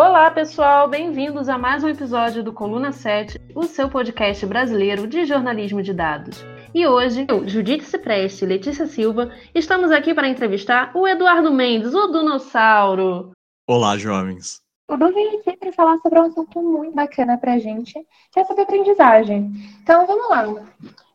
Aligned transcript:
Olá, 0.00 0.30
pessoal, 0.30 0.86
bem-vindos 0.86 1.48
a 1.48 1.58
mais 1.58 1.82
um 1.82 1.88
episódio 1.88 2.44
do 2.44 2.52
Coluna 2.52 2.92
7, 2.92 3.36
o 3.52 3.64
seu 3.64 3.90
podcast 3.90 4.46
brasileiro 4.46 5.08
de 5.08 5.24
jornalismo 5.24 5.82
de 5.82 5.92
dados. 5.92 6.46
E 6.72 6.86
hoje, 6.86 7.26
eu, 7.28 7.48
Judite 7.48 7.82
Cipreste 7.82 8.44
e 8.44 8.46
Letícia 8.46 8.86
Silva, 8.86 9.32
estamos 9.52 9.90
aqui 9.90 10.14
para 10.14 10.28
entrevistar 10.28 10.92
o 10.94 11.04
Eduardo 11.04 11.52
Mendes, 11.52 11.94
o 11.94 12.12
Dinossauro. 12.12 13.32
Olá, 13.68 13.98
jovens. 13.98 14.60
O 14.88 14.96
Du 14.96 15.12
veio 15.12 15.40
aqui 15.40 15.56
para 15.56 15.72
falar 15.72 15.98
sobre 15.98 16.20
um 16.20 16.26
assunto 16.26 16.62
muito 16.62 16.94
bacana 16.94 17.36
para 17.36 17.54
a 17.54 17.58
gente, 17.58 17.94
que 18.30 18.38
é 18.38 18.44
sobre 18.44 18.62
aprendizagem. 18.62 19.50
Então, 19.82 20.06
vamos 20.06 20.30
lá. 20.30 20.44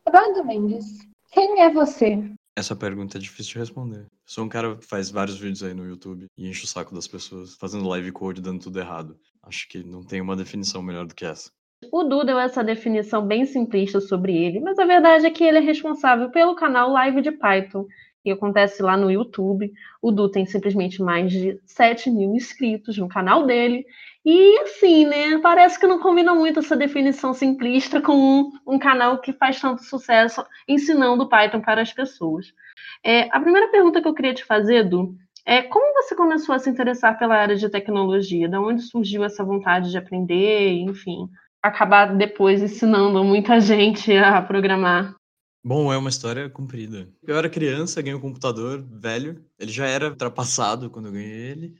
Eduardo 0.06 0.44
Mendes, 0.44 0.84
quem 1.32 1.62
é 1.62 1.70
você? 1.70 2.22
Essa 2.56 2.76
pergunta 2.76 3.18
é 3.18 3.20
difícil 3.20 3.54
de 3.54 3.58
responder. 3.58 4.06
Sou 4.24 4.44
um 4.44 4.48
cara 4.48 4.76
que 4.76 4.86
faz 4.86 5.10
vários 5.10 5.36
vídeos 5.38 5.64
aí 5.64 5.74
no 5.74 5.84
YouTube 5.84 6.26
e 6.38 6.48
enche 6.48 6.64
o 6.64 6.68
saco 6.68 6.94
das 6.94 7.08
pessoas, 7.08 7.56
fazendo 7.56 7.88
live 7.88 8.12
code 8.12 8.40
dando 8.40 8.62
tudo 8.62 8.78
errado. 8.78 9.18
Acho 9.42 9.68
que 9.68 9.82
não 9.82 10.04
tem 10.04 10.20
uma 10.20 10.36
definição 10.36 10.80
melhor 10.80 11.04
do 11.04 11.14
que 11.14 11.24
essa. 11.24 11.50
O 11.90 12.04
Du 12.04 12.24
deu 12.24 12.38
essa 12.38 12.62
definição 12.62 13.26
bem 13.26 13.44
simplista 13.44 14.00
sobre 14.00 14.36
ele, 14.36 14.60
mas 14.60 14.78
a 14.78 14.86
verdade 14.86 15.26
é 15.26 15.30
que 15.30 15.42
ele 15.42 15.58
é 15.58 15.60
responsável 15.60 16.30
pelo 16.30 16.54
canal 16.54 16.90
Live 16.90 17.22
de 17.22 17.32
Python, 17.32 17.86
que 18.22 18.30
acontece 18.30 18.82
lá 18.82 18.96
no 18.96 19.10
YouTube. 19.10 19.72
O 20.00 20.12
Du 20.12 20.30
tem 20.30 20.46
simplesmente 20.46 21.02
mais 21.02 21.32
de 21.32 21.60
7 21.66 22.08
mil 22.08 22.34
inscritos 22.34 22.96
no 22.96 23.08
canal 23.08 23.44
dele. 23.44 23.84
E 24.24 24.58
assim, 24.60 25.04
né? 25.04 25.38
Parece 25.38 25.78
que 25.78 25.86
não 25.86 26.00
combina 26.00 26.34
muito 26.34 26.60
essa 26.60 26.76
definição 26.76 27.34
simplista 27.34 28.00
com 28.00 28.14
um, 28.14 28.52
um 28.66 28.78
canal 28.78 29.20
que 29.20 29.34
faz 29.34 29.60
tanto 29.60 29.84
sucesso 29.84 30.44
ensinando 30.66 31.28
Python 31.28 31.60
para 31.60 31.82
as 31.82 31.92
pessoas. 31.92 32.46
É, 33.04 33.28
a 33.30 33.38
primeira 33.38 33.70
pergunta 33.70 34.00
que 34.00 34.08
eu 34.08 34.14
queria 34.14 34.32
te 34.32 34.44
fazer, 34.44 34.76
Edu, 34.76 35.14
é 35.44 35.60
como 35.60 36.02
você 36.02 36.14
começou 36.14 36.54
a 36.54 36.58
se 36.58 36.70
interessar 36.70 37.18
pela 37.18 37.36
área 37.36 37.54
de 37.54 37.68
tecnologia? 37.68 38.48
Da 38.48 38.58
onde 38.58 38.80
surgiu 38.80 39.22
essa 39.22 39.44
vontade 39.44 39.90
de 39.90 39.98
aprender, 39.98 40.70
enfim, 40.70 41.28
acabar 41.62 42.16
depois 42.16 42.62
ensinando 42.62 43.22
muita 43.22 43.60
gente 43.60 44.16
a 44.16 44.40
programar? 44.40 45.14
Bom, 45.62 45.92
é 45.92 45.98
uma 45.98 46.10
história 46.10 46.48
comprida. 46.48 47.08
Eu 47.26 47.36
era 47.36 47.48
criança, 47.48 48.00
ganhei 48.00 48.16
um 48.16 48.20
computador 48.20 48.82
velho. 48.82 49.44
Ele 49.58 49.72
já 49.72 49.86
era 49.86 50.08
ultrapassado 50.08 50.88
quando 50.88 51.06
eu 51.06 51.12
ganhei 51.12 51.50
ele. 51.50 51.74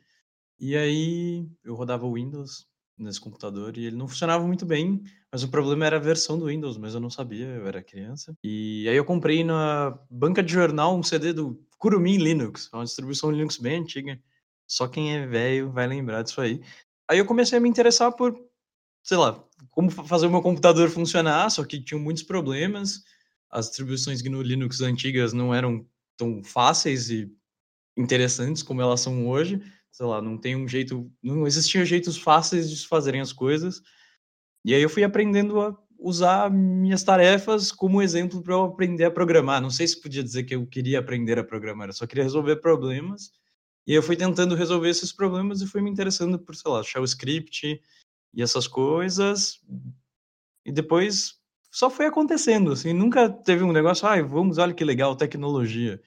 E 0.58 0.77
aí 0.77 1.48
eu 1.64 1.74
rodava 1.74 2.06
o 2.06 2.14
Windows 2.14 2.66
nesse 2.97 3.20
computador 3.20 3.77
e 3.77 3.86
ele 3.86 3.97
não 3.97 4.06
funcionava 4.06 4.47
muito 4.47 4.64
bem, 4.64 5.02
mas 5.30 5.42
o 5.42 5.48
problema 5.48 5.84
era 5.84 5.96
a 5.96 6.00
versão 6.00 6.38
do 6.38 6.46
Windows, 6.46 6.78
mas 6.78 6.94
eu 6.94 7.00
não 7.00 7.11
sabia, 7.11 7.46
eu 7.46 7.66
era 7.66 7.83
criança. 7.83 8.36
E 8.42 8.88
aí 8.88 8.96
eu 8.96 9.05
comprei 9.05 9.42
na 9.42 9.98
banca 10.08 10.42
de 10.42 10.52
jornal 10.52 10.96
um 10.96 11.02
CD 11.02 11.33
do 11.33 11.61
Kurumin 11.78 12.19
Linux, 12.19 12.70
uma 12.72 12.84
distribuição 12.84 13.30
Linux 13.30 13.56
bem 13.56 13.80
antiga. 13.80 14.20
Só 14.66 14.86
quem 14.88 15.16
é 15.16 15.27
velho 15.27 15.70
vai 15.70 15.86
lembrar 15.86 16.22
disso 16.22 16.41
aí. 16.41 16.62
Aí 17.08 17.18
eu 17.18 17.27
comecei 17.27 17.58
a 17.58 17.61
me 17.61 17.68
interessar 17.68 18.12
por, 18.12 18.34
sei 19.02 19.16
lá, 19.16 19.44
como 19.70 19.91
fazer 19.91 20.27
o 20.27 20.30
meu 20.30 20.41
computador 20.41 20.89
funcionar, 20.89 21.50
só 21.50 21.64
que 21.64 21.83
tinha 21.83 22.00
muitos 22.00 22.22
problemas. 22.22 23.02
As 23.50 23.66
distribuições 23.66 24.22
GNU 24.22 24.41
Linux 24.41 24.80
antigas 24.80 25.33
não 25.33 25.55
eram 25.55 25.86
tão 26.16 26.42
fáceis 26.42 27.11
e 27.11 27.30
interessantes 27.96 28.62
como 28.62 28.80
elas 28.80 29.00
são 29.00 29.28
hoje 29.28 29.61
sei 29.95 30.06
lá, 30.06 30.20
não 30.20 30.37
tem 30.37 30.56
um 30.56 30.67
jeito, 30.67 31.09
não 31.23 31.47
existiam 31.47 31.84
jeitos 31.84 32.19
fáceis 32.19 32.69
de 32.69 32.77
se 32.77 32.89
fazerem 32.89 33.20
as 33.20 33.33
coisas. 33.33 33.81
E 34.64 34.75
aí 34.75 34.83
eu 34.83 34.91
fui 34.91 35.05
aprendendo 35.05 35.61
a 35.61 35.78
usar 35.97 36.51
minhas 36.51 37.05
tarefas 37.05 37.70
como 37.70 38.02
exemplo 38.02 38.42
para 38.42 38.55
eu 38.55 38.64
aprender 38.64 39.05
a 39.05 39.11
programar. 39.11 39.63
Não 39.63 39.70
sei 39.70 39.86
se 39.86 40.01
podia 40.01 40.24
dizer 40.24 40.42
que 40.42 40.57
eu 40.57 40.67
queria 40.67 40.98
aprender 40.98 41.39
a 41.39 41.45
programar, 41.45 41.89
eu 41.89 41.92
só 41.92 42.08
queria 42.08 42.24
resolver 42.24 42.57
problemas. 42.57 43.30
E 43.86 43.95
eu 43.95 44.02
fui 44.02 44.17
tentando 44.17 44.57
resolver 44.57 44.89
esses 44.89 45.13
problemas 45.13 45.61
e 45.61 45.67
fui 45.67 45.80
me 45.80 45.91
interessando 45.91 46.41
por, 46.41 46.57
sei 46.57 46.73
lá, 46.73 46.83
shell 46.83 47.05
script 47.05 47.80
e 48.35 48.42
essas 48.42 48.67
coisas. 48.67 49.61
E 50.64 50.73
depois 50.73 51.39
só 51.70 51.89
foi 51.89 52.07
acontecendo, 52.07 52.73
assim, 52.73 52.92
nunca 52.92 53.29
teve 53.30 53.63
um 53.63 53.73
negócio, 53.73 54.08
ai, 54.08 54.20
ah, 54.20 54.24
vamos, 54.24 54.58
olha 54.58 54.74
que 54.74 54.85
legal, 54.85 55.14
tecnologia 55.14 56.01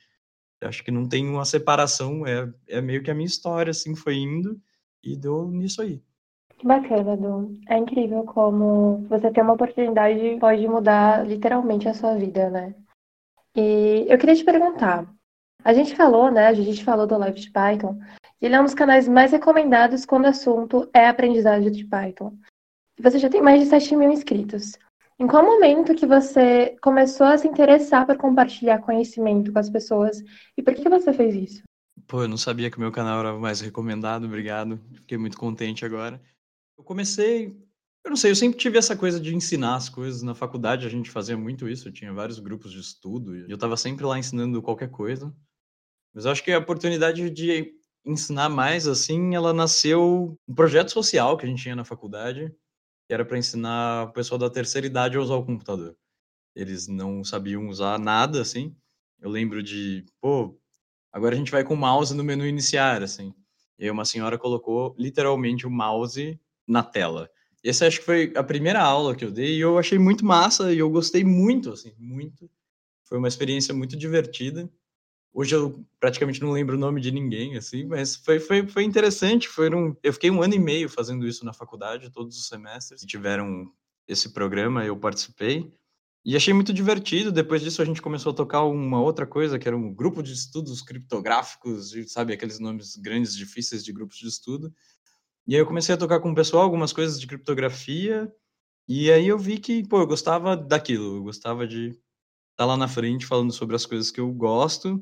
acho 0.64 0.84
que 0.84 0.92
não 0.92 1.08
tem 1.08 1.28
uma 1.28 1.46
separação, 1.46 2.26
é, 2.26 2.52
é 2.68 2.82
meio 2.82 3.04
que 3.04 3.12
a 3.12 3.14
minha 3.14 3.28
história, 3.28 3.72
assim, 3.72 3.96
foi 3.96 4.16
indo 4.16 4.60
e 5.04 5.16
deu 5.16 5.48
nisso 5.50 5.82
aí. 5.82 6.02
Que 6.58 6.66
bacana, 6.66 7.16
Du. 7.16 7.54
É 7.68 7.78
incrível 7.78 8.24
como 8.24 9.06
você 9.08 9.32
ter 9.32 9.42
uma 9.42 9.54
oportunidade 9.54 10.38
pode 10.40 10.68
mudar 10.68 11.26
literalmente 11.26 11.88
a 11.88 11.94
sua 11.94 12.16
vida, 12.16 12.50
né? 12.50 12.74
E 13.56 14.06
eu 14.08 14.18
queria 14.18 14.36
te 14.36 14.44
perguntar, 14.44 15.08
a 15.64 15.74
gente 15.74 15.96
falou, 15.96 16.32
né, 16.32 16.48
a 16.48 16.54
gente 16.54 16.84
falou 16.84 17.06
do 17.06 17.18
Live 17.18 17.40
de 17.40 17.52
Python, 17.52 18.00
e 18.42 18.46
ele 18.46 18.56
é 18.56 18.62
um 18.62 18.64
dos 18.64 18.74
canais 18.74 19.08
mais 19.08 19.32
recomendados 19.32 20.06
quando 20.06 20.26
o 20.26 20.30
assunto 20.30 20.90
é 20.94 21.08
aprendizagem 21.08 21.72
de 21.72 21.86
Python. 21.86 22.38
Você 23.00 23.20
já 23.20 23.30
tem 23.30 23.42
mais 23.42 23.62
de 23.62 23.68
7 23.68 23.96
mil 23.96 24.12
inscritos. 24.12 24.78
Em 25.20 25.26
qual 25.26 25.44
momento 25.44 25.96
que 25.96 26.06
você 26.06 26.78
começou 26.80 27.26
a 27.26 27.38
se 27.40 27.48
interessar 27.48 28.06
por 28.06 28.18
compartilhar 28.18 28.80
conhecimento 28.80 29.52
com 29.52 29.58
as 29.58 29.68
pessoas 29.68 30.22
e 30.56 30.62
por 30.62 30.76
que 30.76 30.88
você 30.88 31.12
fez 31.12 31.34
isso? 31.34 31.64
Pô, 32.06 32.22
eu 32.22 32.28
não 32.28 32.38
sabia 32.38 32.70
que 32.70 32.78
o 32.78 32.80
meu 32.80 32.92
canal 32.92 33.20
era 33.20 33.34
mais 33.34 33.60
recomendado, 33.60 34.26
obrigado. 34.26 34.80
Fiquei 34.94 35.18
muito 35.18 35.36
contente 35.36 35.84
agora. 35.84 36.22
Eu 36.78 36.84
comecei, 36.84 37.48
eu 38.06 38.10
não 38.12 38.16
sei, 38.16 38.30
eu 38.30 38.36
sempre 38.36 38.60
tive 38.60 38.78
essa 38.78 38.96
coisa 38.96 39.20
de 39.20 39.34
ensinar 39.34 39.76
as 39.76 39.90
coisas. 39.90 40.22
Na 40.22 40.36
faculdade 40.36 40.86
a 40.86 40.90
gente 40.90 41.10
fazia 41.10 41.36
muito 41.36 41.68
isso, 41.68 41.88
eu 41.88 41.92
tinha 41.92 42.14
vários 42.14 42.38
grupos 42.38 42.72
de 42.72 42.80
estudo 42.80 43.36
e 43.36 43.50
eu 43.50 43.56
estava 43.56 43.76
sempre 43.76 44.06
lá 44.06 44.20
ensinando 44.20 44.62
qualquer 44.62 44.92
coisa. 44.92 45.36
Mas 46.14 46.26
eu 46.26 46.32
acho 46.32 46.44
que 46.44 46.52
a 46.52 46.60
oportunidade 46.60 47.28
de 47.32 47.74
ensinar 48.06 48.50
mais 48.50 48.88
assim, 48.88 49.34
ela 49.34 49.52
nasceu 49.52 50.38
um 50.48 50.54
projeto 50.54 50.92
social 50.92 51.36
que 51.36 51.46
a 51.46 51.50
gente 51.50 51.64
tinha 51.64 51.76
na 51.76 51.84
faculdade 51.84 52.54
que 53.08 53.14
era 53.14 53.26
para 53.26 53.38
ensinar 53.38 54.10
o 54.10 54.12
pessoal 54.12 54.38
da 54.38 54.50
terceira 54.50 54.86
idade 54.86 55.18
a 55.18 55.22
usar 55.22 55.36
o 55.36 55.46
computador. 55.46 55.96
Eles 56.54 56.88
não 56.88 57.24
sabiam 57.24 57.70
usar 57.70 57.98
nada, 57.98 58.42
assim. 58.42 58.76
Eu 59.22 59.30
lembro 59.30 59.64
de, 59.64 60.06
pô, 60.20 60.60
agora 61.12 61.34
a 61.36 61.38
gente 61.38 61.52
vai 61.52 61.64
com 61.64 61.74
o 61.74 61.78
mouse 61.78 62.14
no 62.14 62.24
menu 62.24 62.46
iniciar, 62.46 63.02
assim. 63.02 63.34
E 63.80 63.86
aí 63.86 63.92
uma 63.92 64.06
senhora 64.06 64.38
colocou 64.38 64.94
literalmente 64.98 65.66
o 65.66 65.72
mouse 65.72 66.40
na 66.68 66.84
tela. 66.84 67.30
Essa 67.64 67.88
acho 67.88 68.00
que 68.00 68.06
foi 68.06 68.34
a 68.36 68.44
primeira 68.44 68.82
aula 68.82 69.16
que 69.16 69.26
eu 69.26 69.32
dei 69.32 69.58
e 69.58 69.60
eu 69.62 69.78
achei 69.78 69.98
muito 69.98 70.26
massa 70.26 70.74
e 70.74 70.80
eu 70.80 70.90
gostei 70.90 71.24
muito, 71.24 71.72
assim, 71.72 71.94
muito. 71.98 72.50
Foi 73.06 73.18
uma 73.18 73.28
experiência 73.28 73.74
muito 73.74 73.96
divertida. 73.96 74.70
Hoje 75.40 75.54
eu 75.54 75.86
praticamente 76.00 76.42
não 76.42 76.50
lembro 76.50 76.76
o 76.76 76.80
nome 76.80 77.00
de 77.00 77.12
ninguém, 77.12 77.58
assim, 77.58 77.86
mas 77.86 78.16
foi, 78.16 78.40
foi, 78.40 78.68
foi 78.68 78.84
interessante. 78.84 79.48
Foram, 79.48 79.96
eu 80.02 80.12
fiquei 80.12 80.32
um 80.32 80.42
ano 80.42 80.56
e 80.56 80.60
meio 80.60 80.90
fazendo 80.90 81.28
isso 81.28 81.46
na 81.46 81.54
faculdade, 81.54 82.10
todos 82.10 82.36
os 82.36 82.48
semestres. 82.48 83.02
Tiveram 83.02 83.72
esse 84.08 84.34
programa, 84.34 84.84
eu 84.84 84.98
participei. 84.98 85.72
E 86.26 86.36
achei 86.36 86.56
muito 86.56 86.74
divertido. 86.74 87.32
Depois 87.32 87.62
disso, 87.62 87.84
a 87.84 87.86
gente 87.86 88.02
começou 88.02 88.32
a 88.32 88.36
tocar 88.36 88.64
uma 88.64 89.00
outra 89.00 89.28
coisa, 89.28 89.60
que 89.60 89.68
era 89.68 89.78
um 89.78 89.94
grupo 89.94 90.24
de 90.24 90.34
estudos 90.34 90.82
criptográficos, 90.82 91.94
sabe, 92.08 92.34
aqueles 92.34 92.58
nomes 92.58 92.96
grandes, 92.96 93.36
difíceis 93.36 93.86
de 93.86 93.94
grupos 93.94 94.18
de 94.18 94.28
estudo. 94.28 94.74
E 95.48 95.54
aí 95.54 95.62
eu 95.62 95.68
comecei 95.68 95.94
a 95.94 96.00
tocar 96.00 96.20
com 96.20 96.32
o 96.32 96.36
pessoal 96.36 96.64
algumas 96.64 96.92
coisas 96.92 97.22
de 97.22 97.28
criptografia. 97.28 98.28
E 98.88 99.12
aí 99.12 99.28
eu 99.28 99.38
vi 99.38 99.60
que, 99.60 99.88
pô, 99.88 100.00
eu 100.00 100.08
gostava 100.08 100.58
daquilo, 100.58 101.18
eu 101.18 101.24
gostava 101.24 101.68
de 101.68 101.90
estar 101.90 102.00
tá 102.56 102.66
lá 102.66 102.76
na 102.76 102.88
frente 102.88 103.24
falando 103.24 103.54
sobre 103.54 103.76
as 103.76 103.86
coisas 103.86 104.10
que 104.10 104.20
eu 104.20 104.32
gosto 104.34 105.00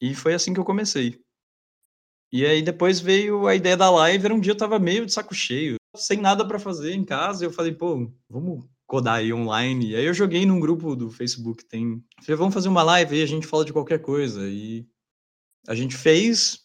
e 0.00 0.14
foi 0.14 0.34
assim 0.34 0.52
que 0.52 0.60
eu 0.60 0.64
comecei. 0.64 1.20
E 2.32 2.44
aí 2.44 2.60
depois 2.62 3.00
veio 3.00 3.46
a 3.46 3.54
ideia 3.54 3.76
da 3.76 3.90
live, 3.90 4.24
era 4.24 4.34
um 4.34 4.40
dia 4.40 4.52
eu 4.52 4.56
tava 4.56 4.78
meio 4.78 5.06
de 5.06 5.12
saco 5.12 5.34
cheio, 5.34 5.76
sem 5.96 6.18
nada 6.18 6.46
para 6.46 6.58
fazer 6.58 6.92
em 6.92 7.04
casa, 7.04 7.44
eu 7.44 7.52
falei, 7.52 7.72
pô, 7.72 8.10
vamos 8.28 8.66
codar 8.86 9.16
aí 9.16 9.32
online. 9.32 9.90
E 9.90 9.96
aí 9.96 10.04
eu 10.04 10.14
joguei 10.14 10.44
num 10.44 10.60
grupo 10.60 10.94
do 10.94 11.10
Facebook, 11.10 11.64
tem, 11.64 12.02
falei, 12.22 12.36
vamos 12.36 12.54
fazer 12.54 12.68
uma 12.68 12.82
live 12.82 13.16
aí, 13.16 13.22
a 13.22 13.26
gente 13.26 13.46
fala 13.46 13.64
de 13.64 13.72
qualquer 13.72 14.00
coisa. 14.00 14.48
E 14.48 14.86
a 15.66 15.74
gente 15.74 15.96
fez 15.96 16.60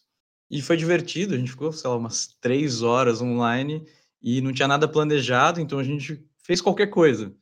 e 0.50 0.62
foi 0.62 0.78
divertido, 0.78 1.34
a 1.34 1.38
gente 1.38 1.52
ficou, 1.52 1.72
sei 1.72 1.90
lá, 1.90 1.98
umas 1.98 2.36
três 2.40 2.82
horas 2.82 3.22
online 3.22 3.86
e 4.22 4.40
não 4.42 4.54
tinha 4.54 4.68
nada 4.68 4.88
planejado, 4.88 5.60
então 5.60 5.80
a 5.80 5.84
gente 5.84 6.26
fez 6.44 6.62
qualquer 6.62 6.88
coisa. 6.88 7.36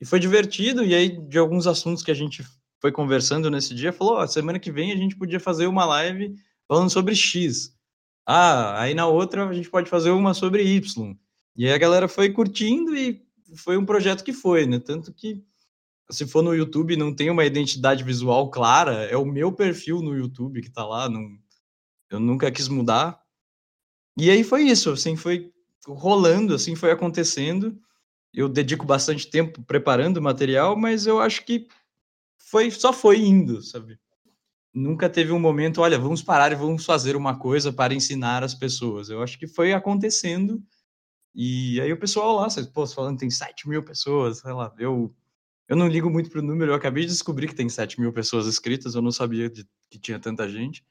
E 0.00 0.04
foi 0.04 0.20
divertido, 0.20 0.84
e 0.84 0.94
aí 0.94 1.08
de 1.08 1.38
alguns 1.38 1.66
assuntos 1.66 2.02
que 2.02 2.10
a 2.10 2.14
gente 2.14 2.44
foi 2.80 2.92
conversando 2.92 3.50
nesse 3.50 3.74
dia, 3.74 3.92
falou: 3.92 4.20
oh, 4.20 4.26
semana 4.26 4.58
que 4.58 4.70
vem 4.70 4.92
a 4.92 4.96
gente 4.96 5.16
podia 5.16 5.40
fazer 5.40 5.66
uma 5.66 5.84
live 5.84 6.34
falando 6.66 6.90
sobre 6.90 7.14
X. 7.14 7.74
Ah, 8.26 8.80
aí 8.80 8.94
na 8.94 9.06
outra 9.06 9.48
a 9.48 9.52
gente 9.52 9.70
pode 9.70 9.88
fazer 9.88 10.10
uma 10.10 10.34
sobre 10.34 10.62
Y. 10.62 11.16
E 11.56 11.66
aí 11.66 11.72
a 11.72 11.78
galera 11.78 12.06
foi 12.06 12.30
curtindo 12.30 12.96
e 12.96 13.22
foi 13.56 13.76
um 13.76 13.86
projeto 13.86 14.22
que 14.22 14.32
foi, 14.32 14.66
né? 14.66 14.78
Tanto 14.78 15.12
que 15.12 15.42
se 16.10 16.26
for 16.26 16.42
no 16.42 16.54
YouTube 16.54 16.96
não 16.96 17.14
tem 17.14 17.30
uma 17.30 17.44
identidade 17.44 18.04
visual 18.04 18.50
clara, 18.50 19.04
é 19.04 19.16
o 19.16 19.24
meu 19.24 19.52
perfil 19.52 20.00
no 20.00 20.16
YouTube 20.16 20.62
que 20.62 20.70
tá 20.70 20.86
lá, 20.86 21.08
não, 21.08 21.28
eu 22.10 22.20
nunca 22.20 22.50
quis 22.50 22.68
mudar. 22.68 23.20
E 24.16 24.30
aí 24.30 24.42
foi 24.42 24.62
isso, 24.62 24.90
assim, 24.90 25.16
foi 25.16 25.50
rolando, 25.86 26.54
assim, 26.54 26.74
foi 26.74 26.90
acontecendo. 26.90 27.78
Eu 28.32 28.48
dedico 28.48 28.84
bastante 28.84 29.28
tempo 29.30 29.62
preparando 29.62 30.18
o 30.18 30.22
material, 30.22 30.76
mas 30.76 31.06
eu 31.06 31.20
acho 31.20 31.44
que 31.44 31.68
foi 32.50 32.70
só 32.70 32.92
foi 32.92 33.20
indo, 33.20 33.62
sabe? 33.62 33.98
nunca 34.78 35.08
teve 35.08 35.32
um 35.32 35.40
momento, 35.40 35.80
olha, 35.80 35.98
vamos 35.98 36.22
parar 36.22 36.52
e 36.52 36.56
vamos 36.56 36.84
fazer 36.84 37.16
uma 37.16 37.38
coisa 37.38 37.72
para 37.72 37.94
ensinar 37.94 38.44
as 38.44 38.54
pessoas. 38.54 39.10
Eu 39.10 39.22
acho 39.22 39.38
que 39.38 39.46
foi 39.46 39.72
acontecendo. 39.72 40.62
E 41.34 41.80
aí 41.80 41.92
o 41.92 41.98
pessoal 41.98 42.36
lá, 42.36 42.48
pô, 42.72 42.86
falando 42.86 43.18
tem 43.18 43.30
7 43.30 43.68
mil 43.68 43.82
pessoas, 43.82 44.38
sei 44.38 44.52
lá, 44.52 44.72
eu, 44.78 45.14
eu 45.68 45.76
não 45.76 45.88
ligo 45.88 46.10
muito 46.10 46.30
pro 46.30 46.42
número, 46.42 46.72
eu 46.72 46.76
acabei 46.76 47.04
de 47.04 47.10
descobrir 47.10 47.46
que 47.46 47.54
tem 47.54 47.68
7 47.68 48.00
mil 48.00 48.12
pessoas 48.12 48.46
inscritas, 48.46 48.94
eu 48.94 49.02
não 49.02 49.12
sabia 49.12 49.48
de, 49.48 49.66
que 49.90 49.98
tinha 49.98 50.18
tanta 50.18 50.48
gente. 50.48 50.84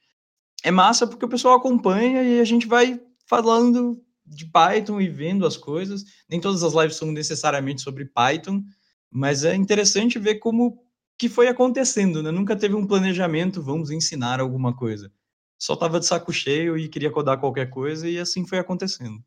É 0.63 0.71
massa 0.71 1.07
porque 1.07 1.25
o 1.25 1.29
pessoal 1.29 1.55
acompanha 1.55 2.23
e 2.23 2.39
a 2.39 2.45
gente 2.45 2.67
vai 2.67 2.99
falando 3.25 4.01
de 4.25 4.45
Python 4.45 4.99
e 5.01 5.09
vendo 5.09 5.45
as 5.45 5.57
coisas. 5.57 6.03
Nem 6.29 6.39
todas 6.39 6.63
as 6.63 6.73
lives 6.73 6.95
são 6.95 7.11
necessariamente 7.11 7.81
sobre 7.81 8.05
Python, 8.05 8.63
mas 9.09 9.43
é 9.43 9.55
interessante 9.55 10.19
ver 10.19 10.35
como 10.35 10.86
que 11.17 11.27
foi 11.27 11.47
acontecendo, 11.47 12.21
né? 12.21 12.31
Nunca 12.31 12.55
teve 12.55 12.75
um 12.75 12.85
planejamento, 12.85 13.61
vamos 13.61 13.91
ensinar 13.91 14.39
alguma 14.39 14.75
coisa. 14.75 15.11
Só 15.59 15.75
tava 15.75 15.99
de 15.99 16.05
saco 16.05 16.31
cheio 16.31 16.77
e 16.77 16.87
queria 16.87 17.11
codar 17.11 17.39
qualquer 17.39 17.69
coisa 17.69 18.07
e 18.07 18.19
assim 18.19 18.45
foi 18.45 18.59
acontecendo. 18.59 19.19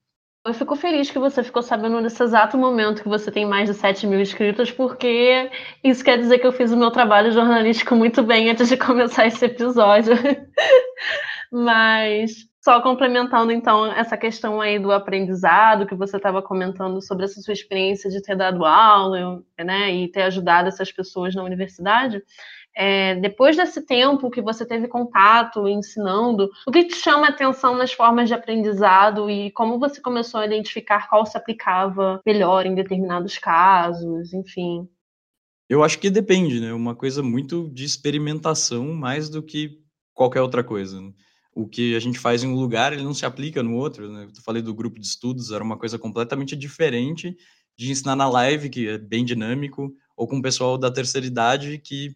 Eu 0.46 0.54
fico 0.54 0.74
feliz 0.74 1.10
que 1.10 1.18
você 1.18 1.42
ficou 1.44 1.62
sabendo 1.62 2.00
nesse 2.00 2.22
exato 2.22 2.56
momento 2.56 3.02
que 3.02 3.08
você 3.08 3.30
tem 3.30 3.44
mais 3.44 3.68
de 3.68 3.74
7 3.74 4.06
mil 4.06 4.20
inscritos, 4.20 4.70
porque 4.70 5.50
isso 5.84 6.02
quer 6.02 6.18
dizer 6.18 6.38
que 6.38 6.46
eu 6.46 6.52
fiz 6.52 6.72
o 6.72 6.76
meu 6.78 6.90
trabalho 6.90 7.30
jornalístico 7.30 7.94
muito 7.94 8.22
bem 8.22 8.48
antes 8.48 8.68
de 8.68 8.76
começar 8.78 9.26
esse 9.26 9.44
episódio. 9.44 10.14
Mas 11.52 12.49
só 12.62 12.80
complementando 12.82 13.50
então 13.50 13.86
essa 13.86 14.16
questão 14.16 14.60
aí 14.60 14.78
do 14.78 14.92
aprendizado 14.92 15.86
que 15.86 15.94
você 15.94 16.16
estava 16.16 16.42
comentando 16.42 17.00
sobre 17.00 17.24
essa 17.24 17.40
sua 17.40 17.54
experiência 17.54 18.10
de 18.10 18.22
ter 18.22 18.36
dado 18.36 18.64
aula, 18.64 19.42
né, 19.58 19.94
e 19.94 20.08
ter 20.08 20.22
ajudado 20.22 20.68
essas 20.68 20.92
pessoas 20.92 21.34
na 21.34 21.42
universidade. 21.42 22.22
É, 22.76 23.16
depois 23.16 23.56
desse 23.56 23.84
tempo 23.84 24.30
que 24.30 24.40
você 24.40 24.64
teve 24.64 24.86
contato 24.86 25.66
ensinando, 25.66 26.48
o 26.66 26.70
que 26.70 26.84
te 26.84 26.94
chama 26.94 27.26
a 27.26 27.30
atenção 27.30 27.76
nas 27.76 27.92
formas 27.92 28.28
de 28.28 28.34
aprendizado 28.34 29.28
e 29.28 29.50
como 29.52 29.78
você 29.78 30.00
começou 30.00 30.40
a 30.40 30.46
identificar 30.46 31.08
qual 31.08 31.26
se 31.26 31.36
aplicava 31.36 32.20
melhor 32.24 32.66
em 32.66 32.74
determinados 32.74 33.38
casos, 33.38 34.32
enfim? 34.32 34.88
Eu 35.68 35.82
acho 35.82 35.98
que 35.98 36.10
depende, 36.10 36.60
né? 36.60 36.72
Uma 36.72 36.94
coisa 36.94 37.22
muito 37.22 37.68
de 37.70 37.84
experimentação 37.84 38.92
mais 38.92 39.28
do 39.28 39.42
que 39.42 39.80
qualquer 40.14 40.40
outra 40.40 40.62
coisa. 40.62 41.00
Né? 41.00 41.12
O 41.52 41.66
que 41.66 41.96
a 41.96 42.00
gente 42.00 42.18
faz 42.18 42.42
em 42.42 42.48
um 42.48 42.54
lugar, 42.54 42.92
ele 42.92 43.02
não 43.02 43.14
se 43.14 43.26
aplica 43.26 43.62
no 43.62 43.74
outro, 43.74 44.10
né? 44.10 44.24
Eu 44.24 44.42
falei 44.42 44.62
do 44.62 44.74
grupo 44.74 45.00
de 45.00 45.06
estudos, 45.06 45.50
era 45.50 45.64
uma 45.64 45.76
coisa 45.76 45.98
completamente 45.98 46.56
diferente 46.56 47.36
de 47.76 47.90
ensinar 47.90 48.14
na 48.16 48.28
live, 48.28 48.70
que 48.70 48.88
é 48.88 48.98
bem 48.98 49.24
dinâmico, 49.24 49.92
ou 50.16 50.28
com 50.28 50.38
o 50.38 50.42
pessoal 50.42 50.76
da 50.78 50.90
terceira 50.90 51.26
idade, 51.26 51.78
que 51.78 52.14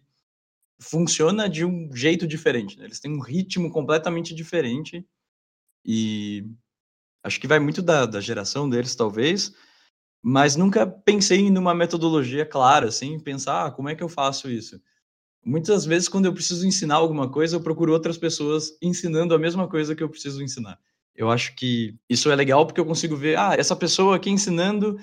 funciona 0.79 1.49
de 1.49 1.65
um 1.65 1.89
jeito 1.93 2.27
diferente, 2.27 2.77
né? 2.77 2.85
Eles 2.85 2.99
têm 2.99 3.11
um 3.11 3.21
ritmo 3.21 3.71
completamente 3.71 4.33
diferente 4.33 5.05
e 5.85 6.45
acho 7.23 7.39
que 7.39 7.47
vai 7.47 7.59
muito 7.59 7.81
da, 7.81 8.05
da 8.05 8.21
geração 8.21 8.69
deles, 8.69 8.95
talvez, 8.95 9.53
mas 10.21 10.55
nunca 10.55 10.87
pensei 10.87 11.39
em 11.39 11.57
uma 11.57 11.73
metodologia 11.75 12.45
clara, 12.45 12.87
assim, 12.87 13.19
pensar, 13.19 13.67
ah, 13.67 13.71
como 13.71 13.89
é 13.89 13.95
que 13.95 14.03
eu 14.03 14.09
faço 14.09 14.49
isso? 14.49 14.81
Muitas 15.45 15.85
vezes, 15.85 16.09
quando 16.09 16.25
eu 16.25 16.33
preciso 16.33 16.65
ensinar 16.65 16.95
alguma 16.95 17.29
coisa, 17.29 17.55
eu 17.55 17.61
procuro 17.61 17.93
outras 17.93 18.17
pessoas 18.17 18.75
ensinando 18.81 19.33
a 19.35 19.39
mesma 19.39 19.67
coisa 19.67 19.95
que 19.95 20.01
eu 20.01 20.09
preciso 20.09 20.41
ensinar. 20.41 20.79
Eu 21.15 21.29
acho 21.29 21.55
que 21.55 21.95
isso 22.09 22.29
é 22.31 22.35
legal 22.35 22.65
porque 22.65 22.81
eu 22.81 22.85
consigo 22.85 23.15
ver, 23.15 23.37
ah, 23.37 23.55
essa 23.57 23.75
pessoa 23.75 24.15
aqui 24.15 24.29
ensinando, 24.29 24.97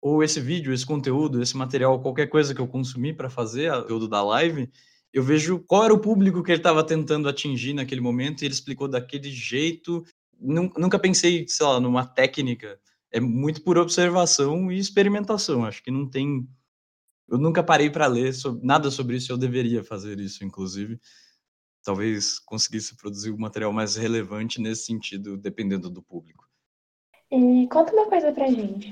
ou 0.00 0.22
esse 0.22 0.40
vídeo, 0.40 0.72
esse 0.72 0.86
conteúdo, 0.86 1.42
esse 1.42 1.56
material, 1.56 2.00
qualquer 2.00 2.28
coisa 2.28 2.54
que 2.54 2.60
eu 2.60 2.68
consumi 2.68 3.12
para 3.12 3.30
fazer 3.30 3.72
conteúdo 3.82 4.06
da 4.06 4.22
live, 4.22 4.70
eu 5.12 5.22
vejo 5.22 5.58
qual 5.66 5.84
era 5.84 5.94
o 5.94 5.98
público 5.98 6.42
que 6.42 6.52
ele 6.52 6.60
estava 6.60 6.84
tentando 6.84 7.28
atingir 7.28 7.72
naquele 7.72 8.00
momento 8.00 8.42
e 8.42 8.44
ele 8.44 8.54
explicou 8.54 8.86
daquele 8.86 9.30
jeito. 9.30 10.04
Nunca 10.38 10.98
pensei, 10.98 11.46
sei 11.48 11.66
lá, 11.66 11.80
numa 11.80 12.04
técnica. 12.04 12.78
É 13.10 13.18
muito 13.18 13.62
por 13.62 13.78
observação 13.78 14.70
e 14.70 14.78
experimentação. 14.78 15.64
Acho 15.64 15.82
que 15.82 15.90
não 15.90 16.06
tem 16.06 16.46
eu 17.28 17.38
nunca 17.38 17.62
parei 17.62 17.90
para 17.90 18.06
ler 18.06 18.32
sobre, 18.32 18.64
nada 18.64 18.90
sobre 18.90 19.16
isso, 19.16 19.32
eu 19.32 19.38
deveria 19.38 19.82
fazer 19.82 20.18
isso, 20.20 20.44
inclusive. 20.44 21.00
Talvez 21.84 22.38
conseguisse 22.38 22.96
produzir 22.96 23.30
um 23.30 23.38
material 23.38 23.72
mais 23.72 23.96
relevante 23.96 24.60
nesse 24.60 24.86
sentido, 24.86 25.36
dependendo 25.36 25.88
do 25.88 26.02
público. 26.02 26.48
E 27.30 27.66
conta 27.68 27.92
uma 27.92 28.08
coisa 28.08 28.32
pra 28.32 28.46
gente. 28.46 28.88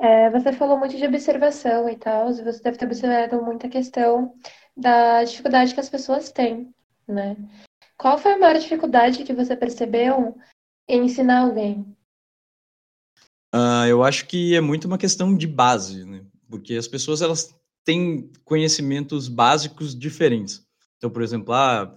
É, 0.00 0.30
você 0.30 0.52
falou 0.52 0.78
muito 0.78 0.96
de 0.96 1.04
observação 1.04 1.88
e 1.88 1.96
tal, 1.96 2.30
e 2.30 2.42
você 2.42 2.62
deve 2.62 2.78
ter 2.78 2.86
observado 2.86 3.42
muita 3.42 3.68
questão 3.68 4.34
da 4.76 5.24
dificuldade 5.24 5.74
que 5.74 5.80
as 5.80 5.88
pessoas 5.88 6.30
têm, 6.30 6.72
né? 7.06 7.36
Qual 7.96 8.16
foi 8.16 8.32
a 8.32 8.38
maior 8.38 8.58
dificuldade 8.58 9.24
que 9.24 9.32
você 9.32 9.56
percebeu 9.56 10.38
em 10.88 11.04
ensinar 11.04 11.40
alguém? 11.40 11.80
Uh, 13.52 13.86
eu 13.88 14.04
acho 14.04 14.26
que 14.26 14.54
é 14.54 14.60
muito 14.60 14.84
uma 14.84 14.98
questão 14.98 15.36
de 15.36 15.46
base, 15.46 16.04
né? 16.04 16.24
Porque 16.48 16.74
as 16.74 16.86
pessoas 16.86 17.20
elas 17.20 17.57
têm 17.88 18.30
conhecimentos 18.44 19.28
básicos 19.28 19.98
diferentes. 19.98 20.62
Então, 20.98 21.08
por 21.08 21.22
exemplo, 21.22 21.54
ah, 21.54 21.90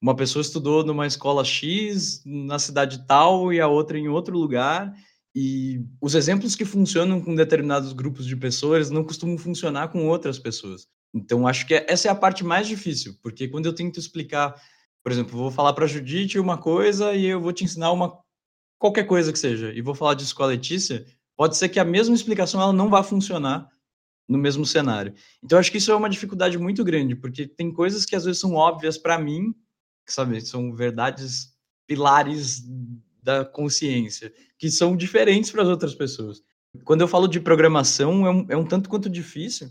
uma 0.00 0.16
pessoa 0.16 0.40
estudou 0.40 0.82
numa 0.82 1.06
escola 1.06 1.44
X 1.44 2.22
na 2.24 2.58
cidade 2.58 3.06
tal 3.06 3.52
e 3.52 3.60
a 3.60 3.68
outra 3.68 3.98
em 3.98 4.08
outro 4.08 4.38
lugar, 4.38 4.90
e 5.34 5.84
os 6.00 6.14
exemplos 6.14 6.56
que 6.56 6.64
funcionam 6.64 7.20
com 7.20 7.34
determinados 7.34 7.92
grupos 7.92 8.24
de 8.24 8.34
pessoas 8.34 8.88
não 8.88 9.04
costumam 9.04 9.36
funcionar 9.36 9.88
com 9.88 10.08
outras 10.08 10.38
pessoas. 10.38 10.86
Então, 11.12 11.46
acho 11.46 11.66
que 11.66 11.74
essa 11.74 12.08
é 12.08 12.10
a 12.10 12.14
parte 12.14 12.42
mais 12.42 12.66
difícil, 12.66 13.14
porque 13.22 13.48
quando 13.48 13.66
eu 13.66 13.74
tento 13.74 14.00
explicar, 14.00 14.54
por 15.02 15.12
exemplo, 15.12 15.36
vou 15.36 15.50
falar 15.50 15.74
para 15.74 15.84
a 15.84 15.88
Judite 15.88 16.38
uma 16.38 16.56
coisa 16.56 17.12
e 17.12 17.26
eu 17.26 17.38
vou 17.38 17.52
te 17.52 17.64
ensinar 17.64 17.92
uma 17.92 18.18
qualquer 18.78 19.04
coisa 19.04 19.30
que 19.30 19.38
seja, 19.38 19.74
e 19.74 19.82
vou 19.82 19.94
falar 19.94 20.14
disso 20.14 20.34
com 20.34 20.42
a 20.42 20.46
Letícia, 20.46 21.04
pode 21.36 21.58
ser 21.58 21.68
que 21.68 21.78
a 21.78 21.84
mesma 21.84 22.14
explicação 22.14 22.62
ela 22.62 22.72
não 22.72 22.88
vá 22.88 23.02
funcionar 23.02 23.71
no 24.32 24.38
mesmo 24.38 24.64
cenário. 24.64 25.14
Então, 25.42 25.58
acho 25.58 25.70
que 25.70 25.78
isso 25.78 25.92
é 25.92 25.94
uma 25.94 26.08
dificuldade 26.08 26.56
muito 26.58 26.82
grande, 26.82 27.14
porque 27.14 27.46
tem 27.46 27.72
coisas 27.72 28.06
que 28.06 28.16
às 28.16 28.24
vezes 28.24 28.40
são 28.40 28.54
óbvias 28.54 28.96
para 28.96 29.18
mim, 29.18 29.54
que 30.06 30.12
sabe, 30.12 30.40
são 30.40 30.74
verdades 30.74 31.52
pilares 31.86 32.62
da 33.22 33.44
consciência, 33.44 34.32
que 34.58 34.70
são 34.70 34.96
diferentes 34.96 35.50
para 35.50 35.62
as 35.62 35.68
outras 35.68 35.94
pessoas. 35.94 36.42
Quando 36.84 37.02
eu 37.02 37.08
falo 37.08 37.28
de 37.28 37.38
programação, 37.38 38.26
é 38.26 38.30
um, 38.30 38.46
é 38.48 38.56
um 38.56 38.64
tanto 38.64 38.88
quanto 38.88 39.10
difícil, 39.10 39.70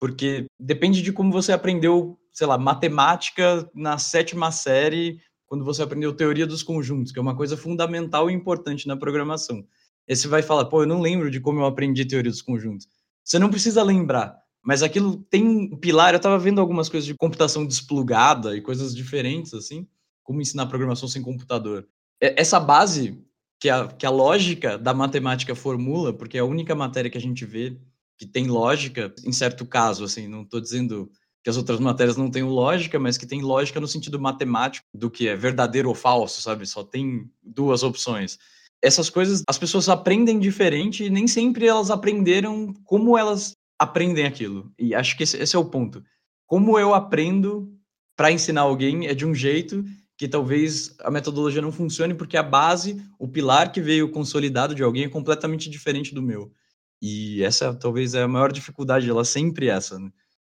porque 0.00 0.46
depende 0.58 1.00
de 1.00 1.12
como 1.12 1.30
você 1.30 1.52
aprendeu, 1.52 2.18
sei 2.32 2.46
lá, 2.46 2.58
matemática 2.58 3.70
na 3.74 3.98
sétima 3.98 4.50
série, 4.50 5.20
quando 5.46 5.64
você 5.64 5.82
aprendeu 5.82 6.12
teoria 6.12 6.46
dos 6.46 6.62
conjuntos, 6.62 7.12
que 7.12 7.18
é 7.18 7.22
uma 7.22 7.36
coisa 7.36 7.56
fundamental 7.56 8.30
e 8.30 8.34
importante 8.34 8.88
na 8.88 8.96
programação. 8.96 9.64
Aí 10.08 10.16
você 10.16 10.26
vai 10.26 10.42
falar, 10.42 10.64
pô, 10.64 10.82
eu 10.82 10.86
não 10.86 11.00
lembro 11.00 11.30
de 11.30 11.40
como 11.40 11.60
eu 11.60 11.66
aprendi 11.66 12.04
teoria 12.04 12.30
dos 12.30 12.42
conjuntos. 12.42 12.88
Você 13.24 13.38
não 13.38 13.50
precisa 13.50 13.82
lembrar, 13.82 14.36
mas 14.62 14.82
aquilo 14.82 15.16
tem 15.30 15.46
um 15.46 15.76
pilar. 15.76 16.14
Eu 16.14 16.18
estava 16.18 16.38
vendo 16.38 16.60
algumas 16.60 16.88
coisas 16.88 17.06
de 17.06 17.14
computação 17.14 17.66
desplugada 17.66 18.56
e 18.56 18.60
coisas 18.60 18.94
diferentes, 18.94 19.54
assim, 19.54 19.86
como 20.22 20.40
ensinar 20.40 20.66
programação 20.66 21.08
sem 21.08 21.22
computador. 21.22 21.86
Essa 22.20 22.60
base 22.60 23.22
que 23.58 23.68
a, 23.68 23.86
que 23.88 24.06
a 24.06 24.10
lógica 24.10 24.78
da 24.78 24.94
matemática 24.94 25.54
formula, 25.54 26.12
porque 26.12 26.38
é 26.38 26.40
a 26.40 26.44
única 26.44 26.74
matéria 26.74 27.10
que 27.10 27.18
a 27.18 27.20
gente 27.20 27.44
vê 27.44 27.76
que 28.18 28.26
tem 28.26 28.48
lógica, 28.48 29.14
em 29.24 29.32
certo 29.32 29.64
caso, 29.64 30.04
assim, 30.04 30.28
não 30.28 30.42
estou 30.42 30.60
dizendo 30.60 31.10
que 31.42 31.48
as 31.48 31.56
outras 31.56 31.80
matérias 31.80 32.18
não 32.18 32.30
têm 32.30 32.42
lógica, 32.42 32.98
mas 32.98 33.16
que 33.16 33.26
tem 33.26 33.40
lógica 33.40 33.80
no 33.80 33.88
sentido 33.88 34.20
matemático 34.20 34.86
do 34.92 35.10
que 35.10 35.26
é 35.26 35.34
verdadeiro 35.34 35.88
ou 35.88 35.94
falso, 35.94 36.42
sabe? 36.42 36.66
Só 36.66 36.84
tem 36.84 37.30
duas 37.42 37.82
opções 37.82 38.38
essas 38.82 39.10
coisas 39.10 39.42
as 39.46 39.58
pessoas 39.58 39.88
aprendem 39.88 40.38
diferente 40.38 41.04
e 41.04 41.10
nem 41.10 41.26
sempre 41.26 41.66
elas 41.66 41.90
aprenderam 41.90 42.72
como 42.84 43.16
elas 43.16 43.54
aprendem 43.78 44.26
aquilo. 44.26 44.72
E 44.78 44.94
acho 44.94 45.16
que 45.16 45.22
esse, 45.22 45.36
esse 45.36 45.56
é 45.56 45.58
o 45.58 45.64
ponto. 45.64 46.02
Como 46.46 46.78
eu 46.78 46.94
aprendo 46.94 47.72
para 48.16 48.32
ensinar 48.32 48.62
alguém 48.62 49.06
é 49.06 49.14
de 49.14 49.24
um 49.24 49.34
jeito 49.34 49.84
que 50.16 50.28
talvez 50.28 50.94
a 51.00 51.10
metodologia 51.10 51.62
não 51.62 51.72
funcione 51.72 52.12
porque 52.12 52.36
a 52.36 52.42
base, 52.42 53.02
o 53.18 53.26
pilar 53.26 53.72
que 53.72 53.80
veio 53.80 54.10
consolidado 54.10 54.74
de 54.74 54.82
alguém 54.82 55.04
é 55.04 55.08
completamente 55.08 55.70
diferente 55.70 56.14
do 56.14 56.20
meu. 56.20 56.52
E 57.00 57.42
essa 57.42 57.74
talvez 57.74 58.14
é 58.14 58.22
a 58.22 58.28
maior 58.28 58.52
dificuldade, 58.52 59.08
ela 59.08 59.24
sempre 59.24 59.68
essa. 59.68 59.98
Né? 59.98 60.10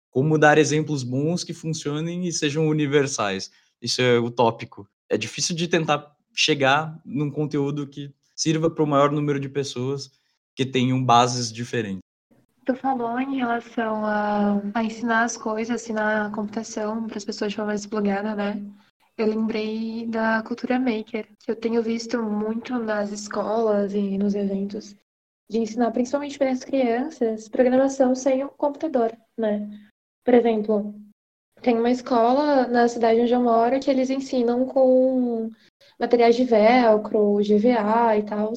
Como 0.09 0.37
dar 0.37 0.57
exemplos 0.57 1.03
bons 1.03 1.45
que 1.45 1.53
funcionem 1.53 2.27
e 2.27 2.33
sejam 2.33 2.67
universais. 2.67 3.49
Isso 3.81 4.01
é 4.01 4.19
utópico. 4.19 4.85
É 5.09 5.17
difícil 5.17 5.55
de 5.55 5.67
tentar 5.67 6.12
chegar 6.33 6.99
num 7.05 7.29
conteúdo 7.31 7.87
que 7.87 8.13
sirva 8.35 8.69
para 8.69 8.83
o 8.83 8.87
maior 8.87 9.11
número 9.11 9.39
de 9.39 9.47
pessoas 9.49 10.11
que 10.55 10.65
tenham 10.65 11.03
bases 11.03 11.51
diferentes. 11.51 12.01
Tu 12.65 12.75
falou 12.75 13.19
em 13.19 13.37
relação 13.37 14.05
a, 14.05 14.61
a 14.73 14.83
ensinar 14.83 15.23
as 15.23 15.35
coisas, 15.35 15.81
ensinar 15.81 16.27
a 16.27 16.29
computação 16.31 17.07
para 17.07 17.17
as 17.17 17.25
pessoas 17.25 17.51
de 17.51 17.57
forma 17.57 17.73
desplugada, 17.73 18.35
né? 18.35 18.63
Eu 19.17 19.27
lembrei 19.27 20.07
da 20.07 20.41
cultura 20.41 20.79
maker, 20.79 21.27
que 21.39 21.51
eu 21.51 21.55
tenho 21.55 21.83
visto 21.83 22.21
muito 22.23 22.79
nas 22.79 23.11
escolas 23.11 23.93
e 23.93 24.17
nos 24.17 24.33
eventos, 24.33 24.95
de 25.49 25.59
ensinar 25.59 25.91
principalmente 25.91 26.37
para 26.37 26.49
as 26.51 26.63
crianças 26.63 27.49
programação 27.49 28.15
sem 28.15 28.43
o 28.43 28.49
computador, 28.49 29.15
né? 29.37 29.69
Por 30.23 30.33
exemplo, 30.33 30.95
Tem 31.63 31.79
uma 31.79 31.91
escola 31.91 32.67
na 32.67 32.89
cidade 32.89 33.21
onde 33.21 33.31
eu 33.33 33.41
moro 33.41 33.79
que 33.79 33.89
eles 33.89 34.09
ensinam 34.09 34.65
com 34.65 35.49
materiais 35.99 36.35
de 36.35 36.43
velcro, 36.43 37.37
GVA 37.37 38.17
e 38.17 38.23
tal, 38.23 38.53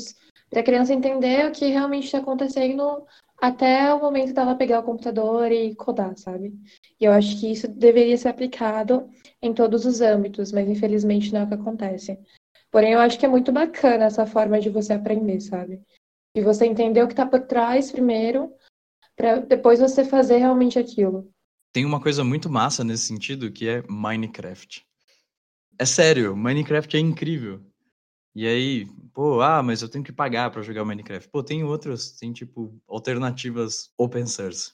para 0.51 0.61
a 0.61 0.65
criança 0.65 0.95
entender 0.95 1.47
o 1.47 1.53
que 1.53 1.67
realmente 1.67 2.05
está 2.05 2.19
acontecendo 2.19 3.05
até 3.39 3.93
o 3.93 4.01
momento 4.01 4.33
dela 4.33 4.55
pegar 4.55 4.81
o 4.81 4.85
computador 4.85 5.53
e 5.53 5.75
codar, 5.75 6.17
sabe? 6.17 6.55
E 7.01 7.05
eu 7.05 7.13
acho 7.13 7.39
que 7.39 7.51
isso 7.51 7.69
deveria 7.69 8.17
ser 8.17 8.29
aplicado 8.29 9.09
em 9.43 9.53
todos 9.53 9.85
os 9.85 10.01
âmbitos, 10.01 10.53
mas 10.53 10.69
infelizmente 10.69 11.33
não 11.33 11.41
é 11.41 11.45
o 11.45 11.49
que 11.49 11.55
acontece. 11.55 12.19
Porém, 12.71 12.93
eu 12.93 13.01
acho 13.01 13.19
que 13.19 13.27
é 13.27 13.29
muito 13.29 13.53
bacana 13.53 14.07
essa 14.07 14.27
forma 14.27 14.59
de 14.59 14.71
você 14.71 14.93
aprender, 14.95 15.41
sabe? 15.41 15.81
De 16.35 16.43
você 16.43 16.67
entender 16.67 17.03
o 17.03 17.07
que 17.07 17.13
está 17.13 17.27
por 17.27 17.41
trás 17.41 17.91
primeiro, 17.93 18.53
para 19.15 19.41
depois 19.41 19.81
você 19.81 20.05
fazer 20.05 20.39
realmente 20.39 20.79
aquilo. 20.79 21.31
Tem 21.73 21.85
uma 21.85 22.01
coisa 22.01 22.25
muito 22.25 22.49
massa 22.49 22.83
nesse 22.83 23.05
sentido 23.05 23.53
que 23.53 23.69
é 23.69 23.83
Minecraft. 23.89 24.86
É 25.79 25.85
sério, 25.85 26.37
Minecraft 26.37 26.97
é 26.97 27.01
incrível. 27.01 27.61
E 28.35 28.47
aí, 28.47 28.87
pô, 29.15 29.41
ah, 29.41 29.63
mas 29.63 29.83
eu 29.83 29.89
tenho 29.89 30.05
que 30.05 30.13
pagar 30.13 30.51
para 30.51 30.63
jogar 30.63 30.85
Minecraft. 30.85 31.29
Pô, 31.31 31.43
tem 31.43 31.65
outras, 31.65 32.13
tem 32.13 32.33
tipo 32.33 32.75
alternativas 32.89 33.91
open 33.99 34.27
source 34.27 34.73